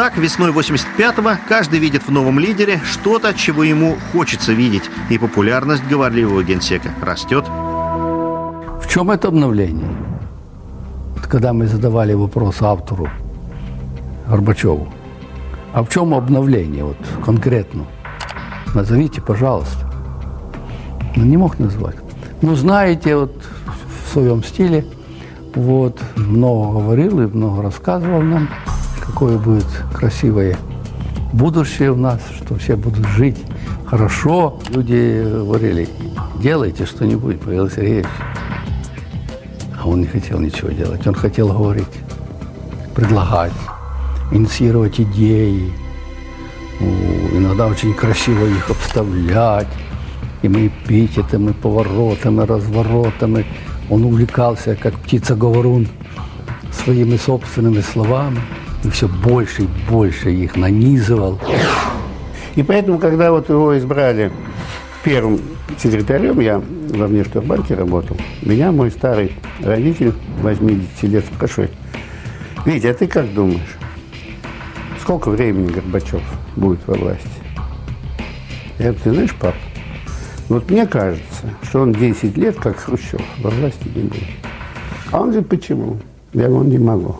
[0.00, 4.84] Так, весной 85-го каждый видит в новом лидере что-то, чего ему хочется видеть.
[5.10, 7.44] И популярность говорливого генсека растет.
[7.46, 9.90] В чем это обновление?
[11.28, 13.10] Когда мы задавали вопрос автору
[14.26, 14.88] Горбачеву,
[15.74, 17.84] а в чем обновление вот конкретно?
[18.74, 19.86] Назовите, пожалуйста.
[21.14, 21.96] Ну, не мог назвать.
[22.40, 23.34] Ну, знаете, вот
[24.06, 24.86] в своем стиле,
[25.54, 28.48] вот, много говорил и много рассказывал нам
[29.20, 30.56] какое будет красивое
[31.34, 33.36] будущее у нас, что все будут жить
[33.84, 34.58] хорошо.
[34.70, 35.90] Люди говорили,
[36.36, 38.06] делайте что-нибудь, Павел Сергеевич.
[39.78, 41.06] А он не хотел ничего делать.
[41.06, 41.84] Он хотел говорить,
[42.94, 43.52] предлагать,
[44.32, 45.70] инициировать идеи,
[47.34, 49.68] иногда очень красиво их обставлять.
[50.40, 53.44] И мы эпитетами, поворотами, разворотами.
[53.90, 55.88] Он увлекался, как птица-говорун,
[56.72, 58.40] своими собственными словами
[58.84, 61.38] и все больше и больше их нанизывал.
[62.56, 64.32] И поэтому, когда вот его избрали
[65.04, 65.40] первым
[65.78, 71.72] секретарем, я во внешторгбанке работал, меня мой старый родитель, 80 лет, спрашивает,
[72.66, 73.78] Витя, а ты как думаешь,
[75.00, 76.22] сколько времени Горбачев
[76.56, 77.28] будет во власти?
[78.78, 79.54] Я говорю, ты знаешь, пап,
[80.48, 84.16] Вот мне кажется, что он 10 лет, как Хрущев, во власти не был.
[85.12, 85.98] А он говорит, почему?
[86.32, 87.16] Я говорю, не могу.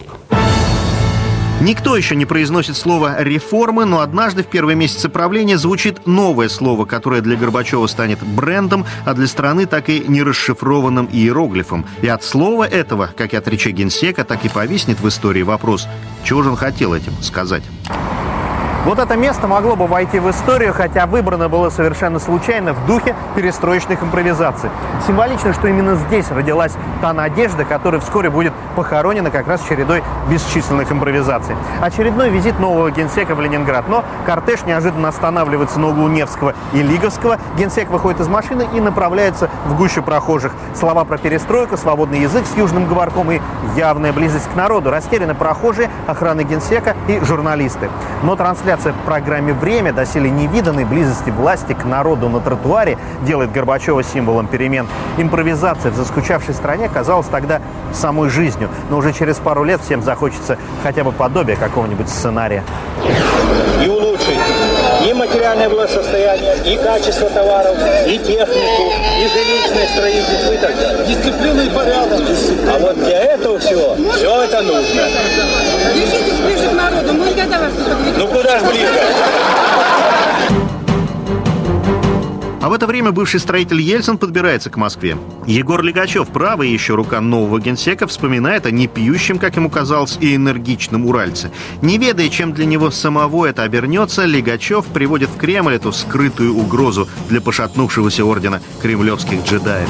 [1.60, 6.86] Никто еще не произносит слово «реформы», но однажды в первые месяцы правления звучит новое слово,
[6.86, 11.84] которое для Горбачева станет брендом, а для страны так и нерасшифрованным иероглифом.
[12.00, 15.86] И от слова этого, как и от речи генсека, так и повиснет в истории вопрос,
[16.24, 17.62] чего же он хотел этим сказать.
[18.86, 23.14] Вот это место могло бы войти в историю, хотя выбрано было совершенно случайно в духе
[23.36, 24.70] перестроечных импровизаций.
[25.06, 30.90] Символично, что именно здесь родилась та надежда, которая вскоре будет похоронена как раз чередой бесчисленных
[30.90, 31.56] импровизаций.
[31.82, 37.38] Очередной визит нового генсека в Ленинград, но кортеж неожиданно останавливается на углу Невского и Лиговского.
[37.58, 40.52] Генсек выходит из машины и направляется в гущу прохожих.
[40.74, 43.42] Слова про перестройку, свободный язык с южным говорком и
[43.76, 44.90] явная близость к народу.
[44.90, 47.90] Растеряны прохожие, охраны генсека и журналисты.
[48.22, 53.50] Но трансляция трансляция в программе «Время» доселе невиданной близости власти к народу на тротуаре делает
[53.50, 54.86] Горбачева символом перемен.
[55.18, 57.60] Импровизация в заскучавшей стране казалась тогда
[57.92, 58.68] самой жизнью.
[58.88, 62.62] Но уже через пару лет всем захочется хотя бы подобие какого-нибудь сценария.
[63.84, 64.38] И улучшить
[65.04, 71.06] и материальное благосостояние, и качество товаров, и технику, и жилищное строительство и так далее.
[71.06, 72.20] Дисциплина и порядок.
[72.72, 75.02] А вот для этого всего, все это нужно.
[75.94, 78.18] Держитесь ближе к народу, мы никогда вас не подведем.
[78.18, 78.88] Ну куда ж ближе?
[82.62, 85.16] А в это время бывший строитель Ельцин подбирается к Москве.
[85.46, 91.06] Егор Легачев, правый еще рука нового генсека, вспоминает о непьющем, как ему казалось, и энергичном
[91.06, 91.50] уральце.
[91.80, 97.08] Не ведая, чем для него самого это обернется, Легачев приводит в Кремль эту скрытую угрозу
[97.30, 99.88] для пошатнувшегося ордена кремлевских джедаев.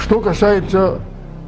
[0.00, 1.00] Что касается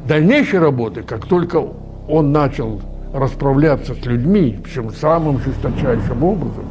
[0.05, 1.63] дальнейшей работы, как только
[2.07, 2.79] он начал
[3.13, 6.65] расправляться с людьми, причем самым жесточайшим образом,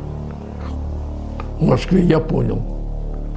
[1.59, 2.62] в Москве я понял,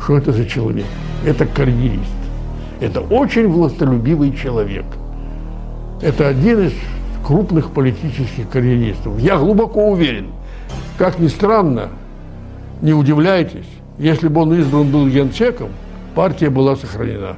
[0.03, 0.85] что это за человек.
[1.25, 2.11] Это карьерист.
[2.79, 4.85] Это очень властолюбивый человек.
[6.01, 6.73] Это один из
[7.25, 9.19] крупных политических карьеристов.
[9.19, 10.27] Я глубоко уверен,
[10.97, 11.89] как ни странно,
[12.81, 15.69] не удивляйтесь, если бы он избран был генсеком,
[16.15, 17.37] партия была сохранена.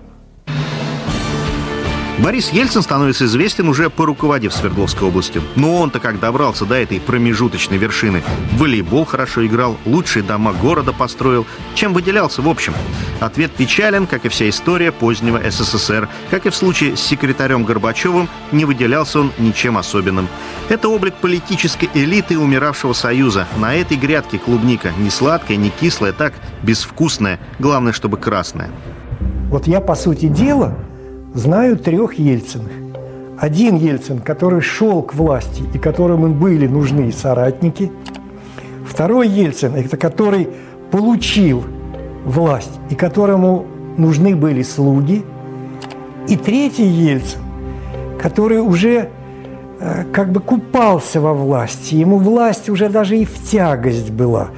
[2.20, 5.42] Борис Ельцин становится известен уже поруководив Свердловской областью.
[5.56, 8.22] Но он-то как добрался до этой промежуточной вершины.
[8.54, 11.48] Волейбол хорошо играл, лучшие дома города построил.
[11.74, 12.74] Чем выделялся в общем?
[13.20, 16.08] Ответ печален, как и вся история позднего СССР.
[16.30, 20.28] Как и в случае с секретарем Горбачевым, не выделялся он ничем особенным.
[20.70, 23.48] Это облик политической элиты умиравшего Союза.
[23.58, 27.40] На этой грядке клубника не сладкая, не кислая, так безвкусная.
[27.58, 28.70] Главное, чтобы красная.
[29.50, 30.78] Вот я, по сути дела,
[31.34, 32.72] знаю трех Ельциных.
[33.38, 37.92] Один Ельцин, который шел к власти и которому были нужны соратники.
[38.88, 40.50] Второй Ельцин, это который
[40.92, 41.64] получил
[42.26, 43.66] власть и которому
[43.98, 45.26] нужны были слуги.
[46.28, 47.42] И третий Ельцин,
[48.22, 49.10] который уже
[49.80, 54.52] э, как бы купался во власти, ему власть уже даже и в тягость была,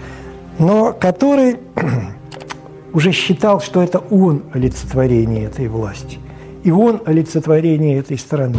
[0.60, 1.58] но который
[2.94, 6.20] уже считал, что это он олицетворение этой власти
[6.66, 8.58] и он олицетворение этой страны.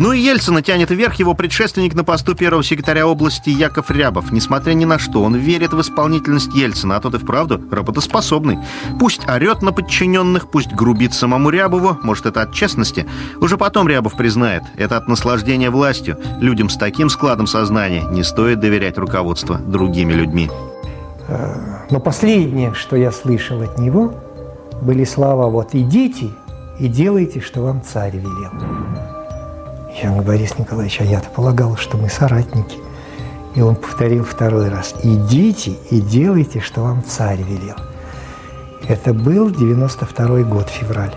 [0.00, 4.30] Ну и Ельцина тянет вверх его предшественник на посту первого секретаря области Яков Рябов.
[4.30, 8.58] Несмотря ни на что, он верит в исполнительность Ельцина, а тот и вправду работоспособный.
[9.00, 13.06] Пусть орет на подчиненных, пусть грубит самому Рябову, может, это от честности.
[13.40, 16.16] Уже потом Рябов признает, это от наслаждения властью.
[16.40, 20.48] Людям с таким складом сознания не стоит доверять руководство другими людьми.
[21.90, 24.14] Но последнее, что я слышал от него,
[24.80, 26.30] были слова «Вот идите
[26.78, 28.52] и делайте, что вам царь велел».
[30.02, 32.78] Я говорю, Борис Николаевич, а я-то полагал, что мы соратники.
[33.54, 34.94] И он повторил второй раз.
[35.02, 37.76] «Идите и делайте, что вам царь велел».
[38.88, 41.14] Это был 92 год, февраль.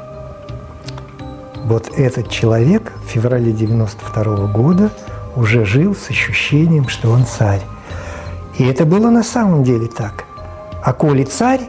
[1.66, 4.90] Вот этот человек в феврале 92 года
[5.36, 7.62] уже жил с ощущением, что он царь.
[8.58, 10.26] И это было на самом деле так.
[10.84, 11.62] А коли царь,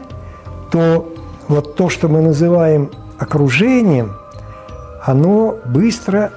[0.71, 1.12] то
[1.53, 2.89] вот то, что мы называем
[3.19, 4.17] окружением,
[5.03, 6.31] оно быстро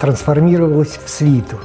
[0.00, 1.58] трансформировалось в свиту.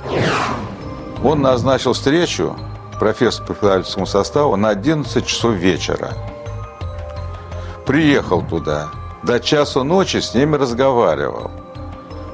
[1.24, 2.56] Он назначил встречу
[3.00, 6.14] профессор по преподавательскому составу на 11 часов вечера.
[7.86, 8.88] Приехал туда.
[9.24, 11.52] До часу ночи с ними разговаривал.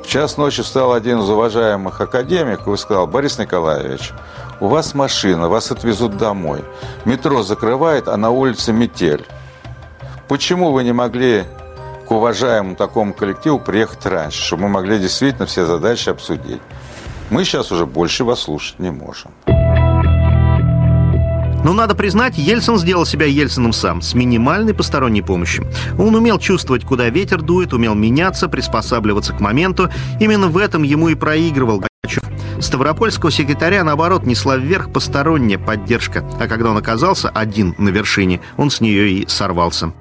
[0.03, 4.13] В час ночи встал один из уважаемых академиков и сказал, Борис Николаевич,
[4.59, 6.63] у вас машина, вас отвезут домой.
[7.05, 9.25] Метро закрывает, а на улице метель.
[10.27, 11.43] Почему вы не могли
[12.07, 16.61] к уважаемому такому коллективу приехать раньше, чтобы мы могли действительно все задачи обсудить?
[17.29, 19.31] Мы сейчас уже больше вас слушать не можем.
[21.63, 25.65] Но надо признать, Ельцин сделал себя Ельциным сам, с минимальной посторонней помощью.
[25.97, 29.89] Он умел чувствовать, куда ветер дует, умел меняться, приспосабливаться к моменту.
[30.19, 32.23] Именно в этом ему и проигрывал Горбачев.
[32.61, 38.69] Ставропольского секретаря, наоборот, несла вверх посторонняя поддержка, а когда он оказался один на вершине, он
[38.69, 39.93] с нее и сорвался.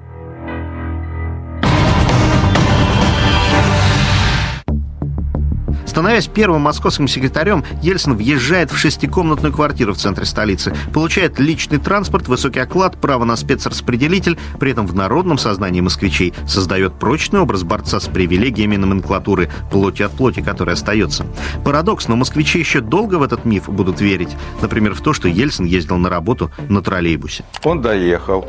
[5.93, 12.27] Становясь первым московским секретарем, Ельцин въезжает в шестикомнатную квартиру в центре столицы, получает личный транспорт,
[12.27, 17.99] высокий оклад, право на спецраспределитель, при этом в народном сознании москвичей создает прочный образ борца
[17.99, 21.27] с привилегиями номенклатуры, плоти от плоти, которая остается.
[21.63, 24.35] Парадокс, но москвичи еще долго в этот миф будут верить.
[24.63, 27.45] Например, в то, что Ельцин ездил на работу на троллейбусе.
[27.63, 28.47] Он доехал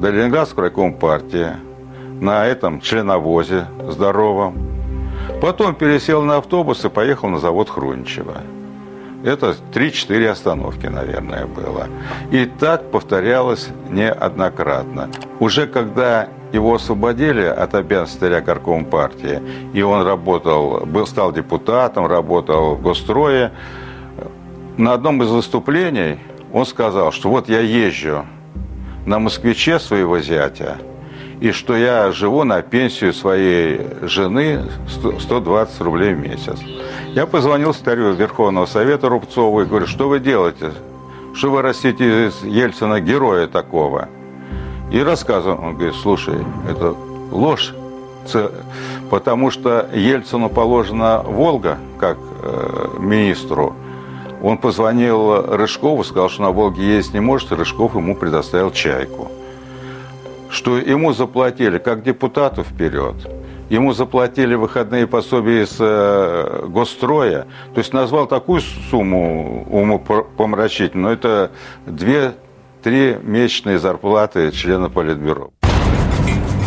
[0.00, 1.48] до Ленинградского райкома партии
[2.22, 4.79] на этом членовозе здоровом,
[5.40, 8.42] Потом пересел на автобус и поехал на завод Хруничева.
[9.24, 11.88] Это 3-4 остановки, наверное, было.
[12.30, 15.10] И так повторялось неоднократно.
[15.40, 19.40] Уже когда его освободили от обязанностей горком партии,
[19.74, 23.52] и он работал, был, стал депутатом, работал в Гострое,
[24.76, 26.18] на одном из выступлений
[26.52, 28.24] он сказал, что вот я езжу
[29.06, 30.78] на москвиче своего зятя–
[31.40, 34.62] и что я живу на пенсию своей жены
[35.20, 36.58] 120 рублей в месяц.
[37.08, 40.72] Я позвонил старю Верховного Совета Рубцову и говорю, что вы делаете?
[41.34, 44.08] Что вы растите из Ельцина героя такого?
[44.92, 46.36] И рассказывал, он говорит, слушай,
[46.68, 46.94] это
[47.30, 47.72] ложь,
[49.08, 53.74] потому что Ельцину положена Волга, как э, министру.
[54.42, 59.30] Он позвонил Рыжкову, сказал, что на Волге есть не может, и Рыжков ему предоставил чайку
[60.50, 63.14] что ему заплатили как депутату вперед,
[63.68, 71.52] ему заплатили выходные пособия из э, госстроя, то есть назвал такую сумму умопомрачительную, это
[71.86, 75.52] две-три месячные зарплаты члена Политбюро.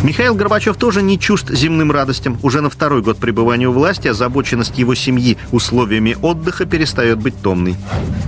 [0.04, 2.38] Михаил Горбачев тоже не чужд земным радостям.
[2.42, 7.74] Уже на второй год пребывания у власти озабоченность его семьи условиями отдыха перестает быть томной.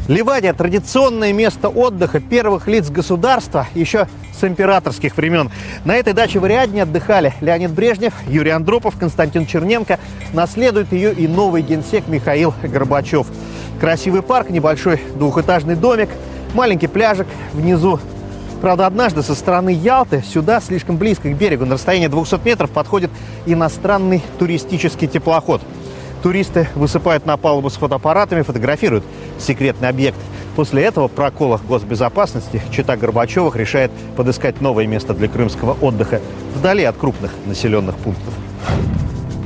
[0.08, 5.50] Ливания– традиционное место отдыха первых лиц государства еще с императорских времен.
[5.84, 9.98] На этой даче в Ариадне отдыхали Леонид Брежнев, Юрий Андропов, Константин Черненко.
[10.32, 13.26] Наследует ее и новый генсек Михаил Горбачев.
[13.78, 16.08] Красивый парк, небольшой двухэтажный домик,
[16.54, 18.00] маленький пляжик, внизу
[18.60, 23.10] Правда, однажды со стороны Ялты сюда, слишком близко к берегу, на расстоянии 200 метров, подходит
[23.44, 25.60] иностранный туристический теплоход.
[26.22, 29.04] Туристы высыпают на палубу с фотоаппаратами, фотографируют
[29.38, 30.18] секретный объект.
[30.56, 36.20] После этого прокола госбезопасности Чита Горбачевых решает подыскать новое место для крымского отдыха
[36.54, 38.32] вдали от крупных населенных пунктов.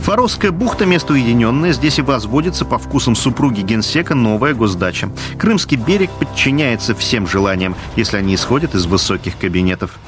[0.02, 1.72] Фаровская бухта– место уединенное.
[1.72, 5.10] Здесь и возводится по вкусам супруги генсека новая госдача.
[5.38, 9.98] Крымский берег подчиняется всем желаниям, если они исходят из высоких кабинетов.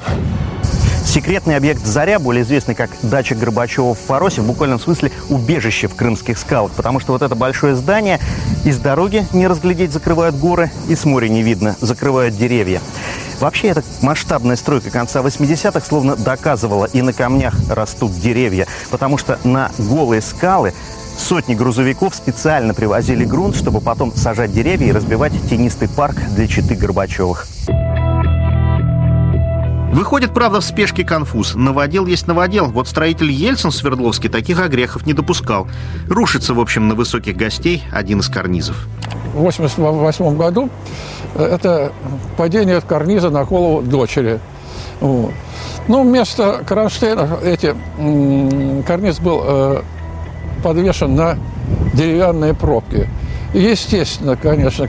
[1.05, 5.95] Секретный объект «Заря», более известный как дача Горбачева в Фаросе, в буквальном смысле убежище в
[5.95, 8.19] крымских скалах, потому что вот это большое здание
[8.63, 12.81] из дороги не разглядеть закрывают горы, и с моря не видно, закрывают деревья.
[13.39, 19.39] Вообще, эта масштабная стройка конца 80-х словно доказывала, и на камнях растут деревья, потому что
[19.43, 20.73] на голые скалы
[21.17, 26.75] Сотни грузовиков специально привозили грунт, чтобы потом сажать деревья и разбивать тенистый парк для читы
[26.75, 27.47] Горбачевых.
[29.93, 31.53] Выходит, правда, в спешке конфуз.
[31.53, 32.65] Наводил есть наводил.
[32.65, 35.67] Вот строитель Ельцин Свердловский таких огрехов не допускал.
[36.09, 38.87] Рушится, в общем, на высоких гостей один из карнизов.
[39.35, 40.71] В 1988 году
[41.35, 41.93] э, это
[42.37, 44.39] падение карниза на голову дочери.
[44.99, 45.31] Вот.
[45.87, 47.75] Ну, вместо кронштейнов эти,
[48.87, 49.81] карниз был э,
[50.63, 51.37] подвешен на
[51.93, 53.07] деревянные пробки.
[53.53, 54.87] Естественно, конечно,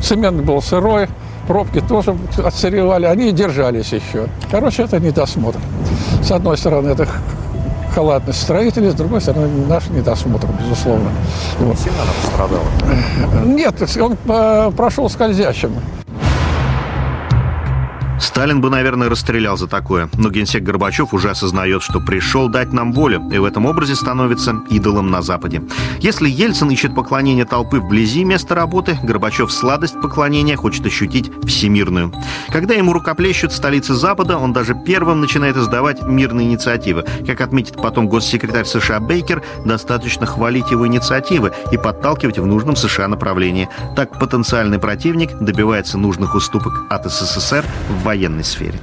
[0.00, 1.08] цемент был сырой,
[1.46, 4.28] пробки тоже отсыревали, они держались еще.
[4.50, 5.58] Короче, это недосмотр.
[6.22, 7.08] С одной стороны, это
[7.94, 11.10] халатность строителей, с другой стороны, наш недосмотр, безусловно.
[11.58, 11.78] Вот.
[11.78, 13.46] Сильно она пострадала?
[13.46, 15.72] Нет, он э, прошел скользящим.
[18.36, 22.92] Сталин бы, наверное, расстрелял за такое, но генсек Горбачев уже осознает, что пришел дать нам
[22.92, 25.62] волю, и в этом образе становится идолом на Западе.
[26.00, 32.12] Если Ельцин ищет поклонение толпы вблизи места работы, Горбачев сладость поклонения хочет ощутить всемирную.
[32.50, 37.06] Когда ему рукоплещут столицы Запада, он даже первым начинает издавать мирные инициативы.
[37.26, 43.08] Как отметит потом госсекретарь США Бейкер, достаточно хвалить его инициативы и подталкивать в нужном США
[43.08, 43.70] направлении.
[43.96, 48.78] Так потенциальный противник добивается нужных уступок от СССР в военном военной сфере.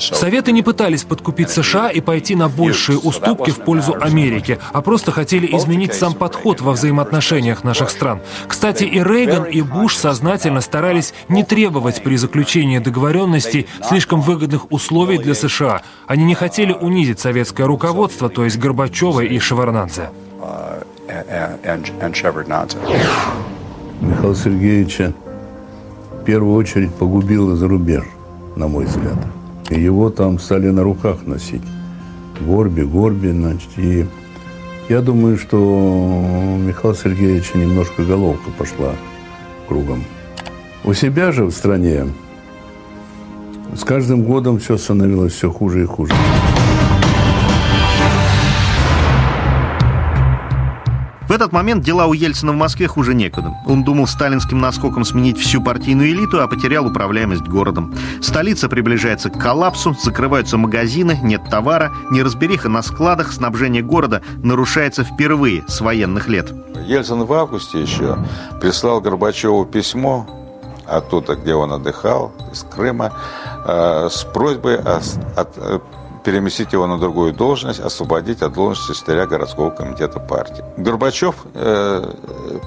[0.00, 5.12] Советы не пытались подкупить США и пойти на большие уступки в пользу Америки, а просто
[5.12, 8.20] хотели изменить сам подход во взаимоотношениях наших стран.
[8.46, 15.18] Кстати, и Рейган, и Буш сознательно старались не требовать при заключении договоренностей слишком выгодных условий
[15.18, 15.82] для США.
[16.06, 20.10] Они не хотели унизить советское руководство, то есть Горбачева и Шеварнадзе.
[24.00, 25.12] Михаила Сергеевича
[26.20, 28.04] в первую очередь погубило за рубеж,
[28.54, 29.16] на мой взгляд.
[29.70, 31.62] И его там стали на руках носить.
[32.40, 34.06] Горби, Горби, значит, и
[34.88, 35.56] я думаю, что
[36.58, 38.92] Михаила Сергеевича немножко головка пошла
[39.68, 40.04] кругом.
[40.84, 42.06] У себя же в стране
[43.74, 46.12] с каждым годом все становилось все хуже и хуже.
[51.30, 53.54] В этот момент дела у Ельцина в Москве хуже некуда.
[53.64, 57.94] Он думал сталинским наскоком сменить всю партийную элиту, а потерял управляемость городом.
[58.20, 65.62] Столица приближается к коллапсу, закрываются магазины, нет товара, неразбериха на складах, снабжение города нарушается впервые
[65.68, 66.52] с военных лет.
[66.88, 68.18] Ельцин в августе еще
[68.60, 70.26] прислал Горбачеву письмо
[70.84, 73.12] оттуда, где он отдыхал, из Крыма,
[73.64, 75.00] э, с просьбой о,
[75.36, 75.80] о,
[76.24, 80.64] переместить его на другую должность, освободить от должности секретаря городского комитета партии.
[80.76, 82.12] Горбачев э,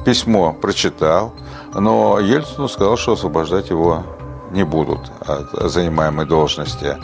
[0.06, 1.34] письмо прочитал,
[1.74, 4.04] но Ельцину сказал, что освобождать его
[4.52, 6.98] не будут от занимаемой должности.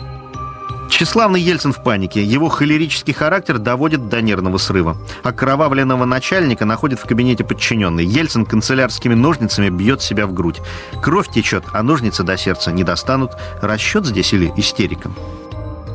[0.90, 2.22] Тщеславный Ельцин в панике.
[2.22, 4.96] Его холерический характер доводит до нервного срыва.
[5.22, 8.04] Окровавленного начальника находит в кабинете подчиненный.
[8.04, 10.60] Ельцин канцелярскими ножницами бьет себя в грудь.
[11.00, 13.32] Кровь течет, а ножницы до сердца не достанут.
[13.62, 15.10] Расчет здесь или истерика?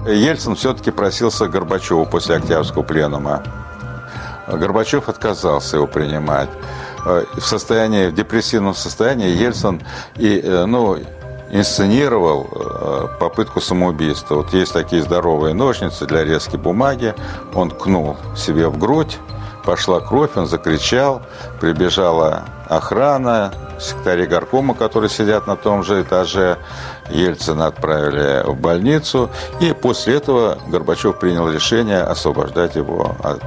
[0.08, 3.43] Ельцин все-таки просился Горбачеву после Октябрьского пленума.
[4.47, 6.49] Горбачев отказался его принимать.
[7.03, 9.82] В состоянии, в депрессивном состоянии Ельцин
[10.18, 10.97] и, ну,
[11.51, 14.36] инсценировал э, попытку самоубийства.
[14.36, 17.14] Вот есть такие здоровые ножницы для резки бумаги.
[17.53, 19.18] Он кнул себе в грудь,
[19.66, 21.22] пошла кровь, он закричал,
[21.59, 26.57] прибежала охрана, секретари горкома, которые сидят на том же этаже.
[27.09, 29.30] Ельцина отправили в больницу.
[29.59, 33.43] И после этого Горбачев принял решение освобождать его от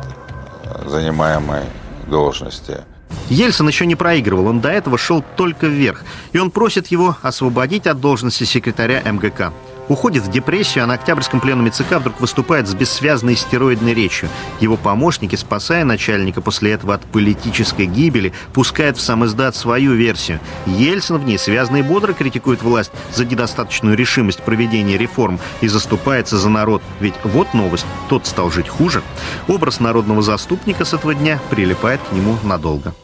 [0.86, 1.64] занимаемой
[2.06, 2.84] должности.
[3.28, 6.02] Ельцин еще не проигрывал, он до этого шел только вверх.
[6.32, 9.52] И он просит его освободить от должности секретаря МГК
[9.88, 14.28] уходит в депрессию, а на Октябрьском пленуме ЦК вдруг выступает с бессвязной стероидной речью.
[14.60, 20.40] Его помощники, спасая начальника после этого от политической гибели, пускают в сам издат свою версию.
[20.66, 26.38] Ельцин в ней связно и бодро критикует власть за недостаточную решимость проведения реформ и заступается
[26.38, 26.82] за народ.
[27.00, 29.02] Ведь вот новость, тот стал жить хуже.
[29.48, 32.94] Образ народного заступника с этого дня прилипает к нему надолго.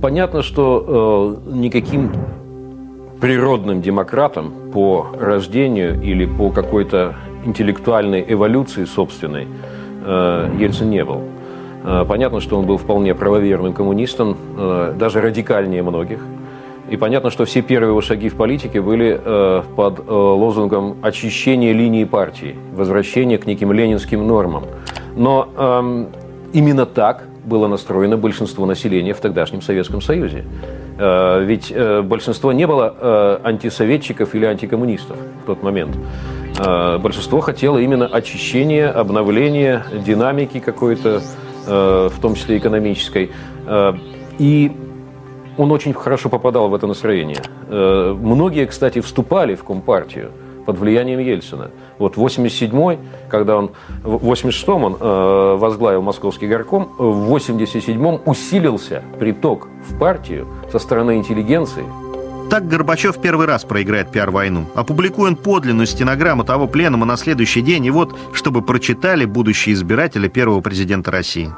[0.00, 2.12] Понятно, что э, никаким
[3.20, 9.46] природным демократом по рождению или по какой-то интеллектуальной эволюции собственной
[10.04, 11.22] э, Ельцин не был.
[11.84, 16.20] Э, понятно, что он был вполне правоверным коммунистом, э, даже радикальнее многих.
[16.90, 19.20] И понятно, что все первые его шаги в политике были
[19.74, 24.66] под лозунгом очищения линии партии, возвращения к неким ленинским нормам.
[25.16, 26.06] Но эм,
[26.52, 30.44] именно так было настроено большинство населения в тогдашнем Советском Союзе.
[30.98, 35.96] Э, ведь э, большинство не было э, антисоветчиков или антикоммунистов в тот момент.
[36.58, 41.20] Большинство хотело именно очищения, обновления, динамики какой-то,
[41.66, 43.30] в том числе экономической.
[44.38, 44.72] И
[45.58, 47.42] он очень хорошо попадал в это настроение.
[47.68, 50.30] Многие, кстати, вступали в Компартию–
[50.66, 51.70] под влиянием Ельцина.
[51.98, 52.98] Вот в 87-й,
[53.28, 53.70] когда он,
[54.02, 61.16] в 86-м он э, возглавил московский горком, в 87-м усилился приток в партию со стороны
[61.16, 61.84] интеллигенции.
[62.48, 64.66] Так Горбачев первый раз проиграет пиар-войну.
[64.74, 70.60] Опубликуем подлинную стенограмму того пленума на следующий день, и вот, чтобы прочитали будущие избиратели первого
[70.60, 71.50] президента России.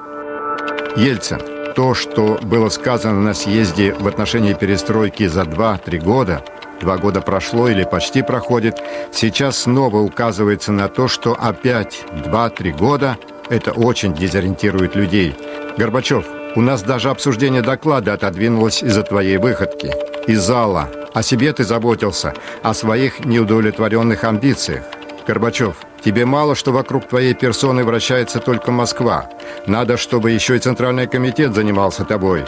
[0.96, 1.40] Ельцин.
[1.76, 6.42] То, что было сказано на съезде в отношении перестройки за 2-3 года–
[6.80, 8.80] Два года прошло или почти проходит.
[9.12, 13.16] Сейчас снова указывается на то, что опять два-три года
[13.50, 15.34] это очень дезориентирует людей.
[15.76, 19.92] Горбачев, у нас даже обсуждение доклада отодвинулось из-за твоей выходки.
[20.26, 20.88] Из зала.
[21.14, 24.84] О себе ты заботился, о своих неудовлетворенных амбициях.
[25.26, 29.28] Горбачев, тебе мало, что вокруг твоей персоны вращается только Москва.
[29.66, 32.44] Надо, чтобы еще и Центральный комитет занимался тобой.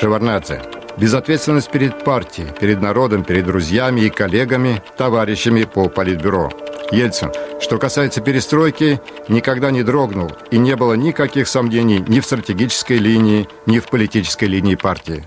[0.00, 0.60] Шеварнадзе,
[0.96, 6.50] Безответственность перед партией, перед народом, перед друзьями и коллегами, товарищами по политбюро.
[6.92, 12.98] Ельцин, что касается перестройки, никогда не дрогнул и не было никаких сомнений ни в стратегической
[12.98, 15.24] линии, ни в политической линии партии.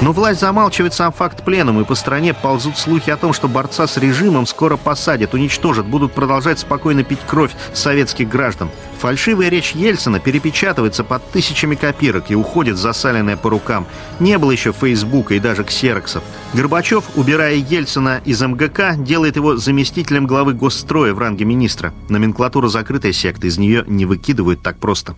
[0.00, 3.86] Но власть замалчивает сам факт пленума, и по стране ползут слухи о том, что борца
[3.86, 8.70] с режимом скоро посадят, уничтожат, будут продолжать спокойно пить кровь советских граждан.
[8.98, 13.86] Фальшивая речь Ельцина перепечатывается под тысячами копирок и уходит засаленная по рукам.
[14.20, 16.22] Не было еще Фейсбука и даже ксероксов.
[16.54, 21.92] Горбачев, убирая Ельцина из МГК, делает его заместителем главы госстроя в ранге министра.
[22.08, 25.14] Номенклатура закрытая секта, из нее не выкидывают так просто.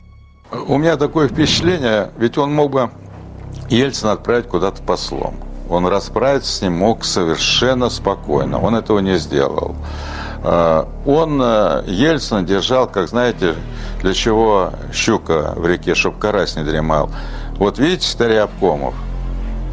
[0.51, 2.91] У меня такое впечатление, ведь он мог бы
[3.69, 5.35] Ельцина отправить куда-то послом.
[5.69, 8.61] Он расправиться с ним мог совершенно спокойно.
[8.61, 9.75] Он этого не сделал.
[10.45, 13.55] Э, он э, Ельцина держал, как знаете,
[14.01, 17.11] для чего щука в реке, чтобы карась не дремал.
[17.57, 18.95] Вот видите, старый обкомов,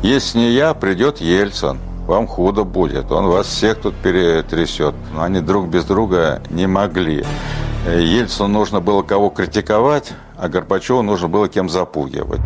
[0.03, 1.79] если не я, придет Ельцин.
[2.07, 3.11] Вам худо будет.
[3.11, 4.95] Он вас всех тут перетрясет.
[5.13, 7.25] Но они друг без друга не могли.
[7.85, 12.41] Э, Ельцину нужно было кого критиковать, а Горбачеву нужно было кем запугивать.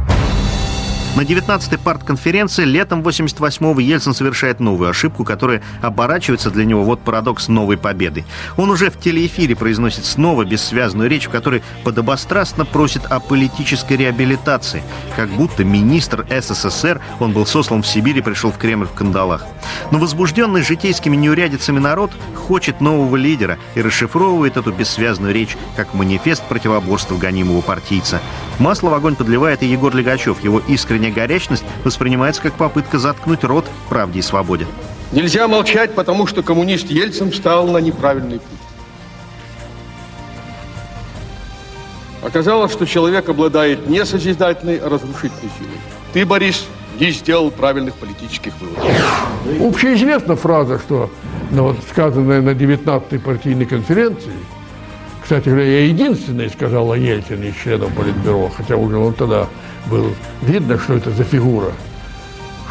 [1.16, 7.50] На 19-й партконференции летом 88-го Ельцин совершает новую ошибку, которая оборачивается для него вот парадокс
[7.50, 8.26] новой победы.
[8.58, 14.82] Он уже в телеэфире произносит снова бессвязную речь, в которой подобострастно просит о политической реабилитации,
[15.16, 19.46] как будто министр СССР, он был сослан в Сибирь и пришел в Кремль в кандалах.
[19.92, 22.12] Но возбужденный житейскими неурядицами народ
[22.48, 28.20] хочет нового лидера и расшифровывает эту бессвязную речь как манифест противоборства гонимого партийца.
[28.58, 30.44] Масло в огонь подливает и Егор Легачев.
[30.44, 34.66] Его искренне внутренняя горячность воспринимается как попытка заткнуть рот правде и свободе.
[35.12, 38.60] Нельзя молчать, потому что коммунист Ельцин встал на неправильный путь.
[42.24, 45.78] Оказалось, что человек обладает не созидательной, а разрушительной силой.
[46.14, 46.66] Ты, Борис,
[47.00, 48.86] не сделал правильных политических выводов.
[49.60, 51.10] Общеизвестна фраза, что
[51.52, 54.32] ну, вот, сказанная на 19-й партийной конференции,
[55.22, 59.48] кстати говоря, я единственный сказал о Ельцине из членов Политбюро, хотя уже он тогда
[59.90, 61.72] был видно, что это за фигура,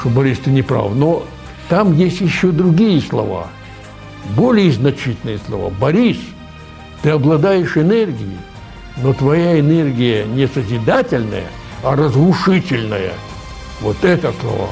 [0.00, 0.94] что Борис, ты не прав.
[0.94, 1.24] Но
[1.68, 3.48] там есть еще другие слова,
[4.36, 5.70] более значительные слова.
[5.70, 6.18] Борис,
[7.02, 8.38] ты обладаешь энергией,
[8.98, 11.46] но твоя энергия не созидательная,
[11.82, 13.12] а разрушительная.
[13.80, 14.68] Вот это слова.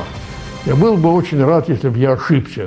[0.67, 2.67] Я был бы очень рад, если бы я ошибся.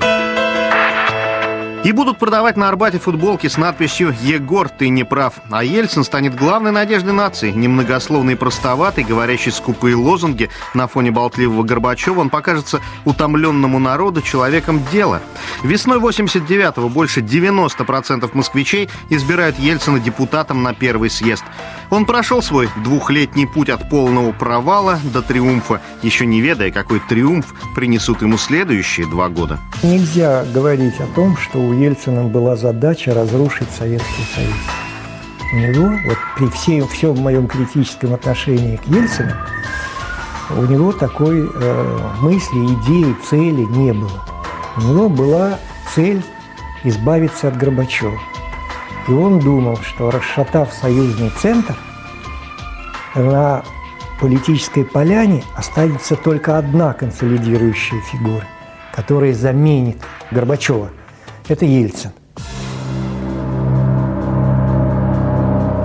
[1.84, 5.34] И будут продавать на Арбате футболки с надписью «Егор, ты не прав».
[5.52, 7.52] А Ельцин станет главной надеждой нации.
[7.52, 14.82] Немногословный и простоватый, говорящий скупые лозунги на фоне болтливого Горбачева, он покажется утомленному народу человеком
[14.94, 15.22] дела.
[15.62, 21.44] Весной 89-го больше 90% москвичей избирают Ельцина депутатом на первый съезд.
[21.94, 27.54] Он прошел свой двухлетний путь от полного провала до триумфа, еще не ведая, какой триумф
[27.76, 29.60] принесут ему следующие два года.
[29.84, 34.56] Нельзя говорить о том, что у Ельцина была задача разрушить Советский Союз.
[35.54, 39.34] У него, вот при всем, всем моем критическом отношении к Ельцину,
[40.58, 44.26] у него такой э, мысли, идеи, цели не было.
[44.78, 45.60] У него была
[45.94, 46.24] цель
[46.84, 48.20] избавиться от Горбачева.
[49.08, 51.76] И он думал, что расшатав союзный центр,
[53.16, 53.64] на
[54.20, 58.46] политической поляне останется только одна консолидирующая фигура,
[58.94, 59.98] которая заменит
[60.32, 60.90] Горбачева–
[61.48, 62.12] это Ельцин.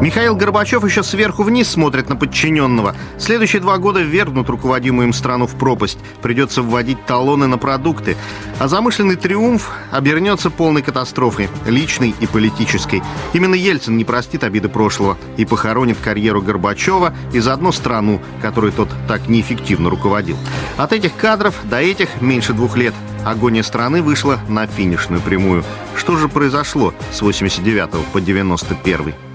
[0.01, 2.95] Михаил Горбачев еще сверху вниз смотрит на подчиненного.
[3.19, 5.99] Следующие два года вергнут руководимую им страну в пропасть.
[6.23, 8.17] Придется вводить талоны на продукты.
[8.61, 13.03] А замышленный триумф обернется полной катастрофой, личной и политической.
[13.33, 18.91] Именно Ельцин не простит обиды прошлого и похоронит карьеру Горбачева и заодно страну, которой тот
[19.09, 20.37] так неэффективно руководил.
[20.77, 22.95] От этих кадров до этих меньше двух лет.
[23.25, 25.65] Агония страны вышла на финишную прямую.
[25.97, 29.28] Что же произошло с 89 по 91?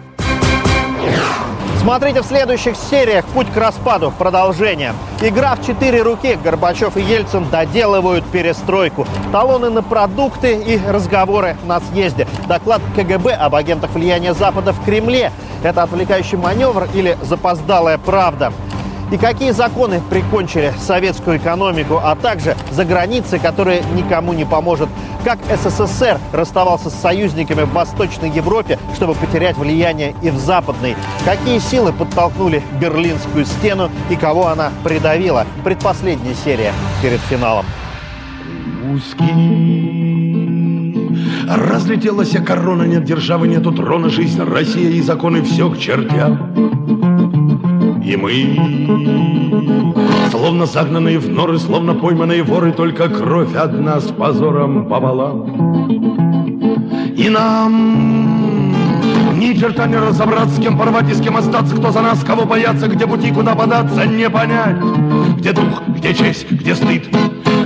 [1.84, 4.14] Смотрите в следующих сериях «Путь к распаду».
[4.18, 4.94] Продолжение.
[5.20, 6.40] Игра в четыре руки.
[6.42, 9.06] Горбачев и Ельцин доделывают перестройку.
[9.34, 12.26] Талоны на продукты и разговоры на съезде.
[12.48, 15.34] Доклад КГБ об агентах влияния Запада в Кремле.
[15.62, 18.54] Это отвлекающий маневр или запоздалая правда?
[19.14, 24.90] И какие законы прикончили советскую экономику, а также за границей, которая никому не поможет.
[25.24, 30.96] Как СССР расставался с союзниками в Восточной Европе, чтобы потерять влияние и в Западной.
[31.26, 35.46] Какие силы подтолкнули Берлинскую стену и кого она придавила.
[35.64, 37.68] Предпоследняя серия перед финалом.
[41.48, 46.74] Разлетелась корона, нет державы, нету трона, жизнь, Россия и законы все к чертям.
[48.06, 48.58] И мы,
[50.30, 55.90] словно загнанные в норы, словно пойманные воры, Только кровь одна с позором пополам.
[57.16, 58.74] И нам
[59.44, 62.46] Ни черта не разобраться, с кем порвать и с кем остаться, кто за нас, кого
[62.46, 64.78] бояться, где пути, куда податься, не понять.
[65.38, 67.10] Где дух, где честь, где стыд,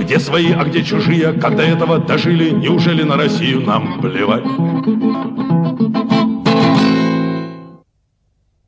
[0.00, 4.44] где свои, а где чужие, до этого дожили, неужели на Россию нам плевать?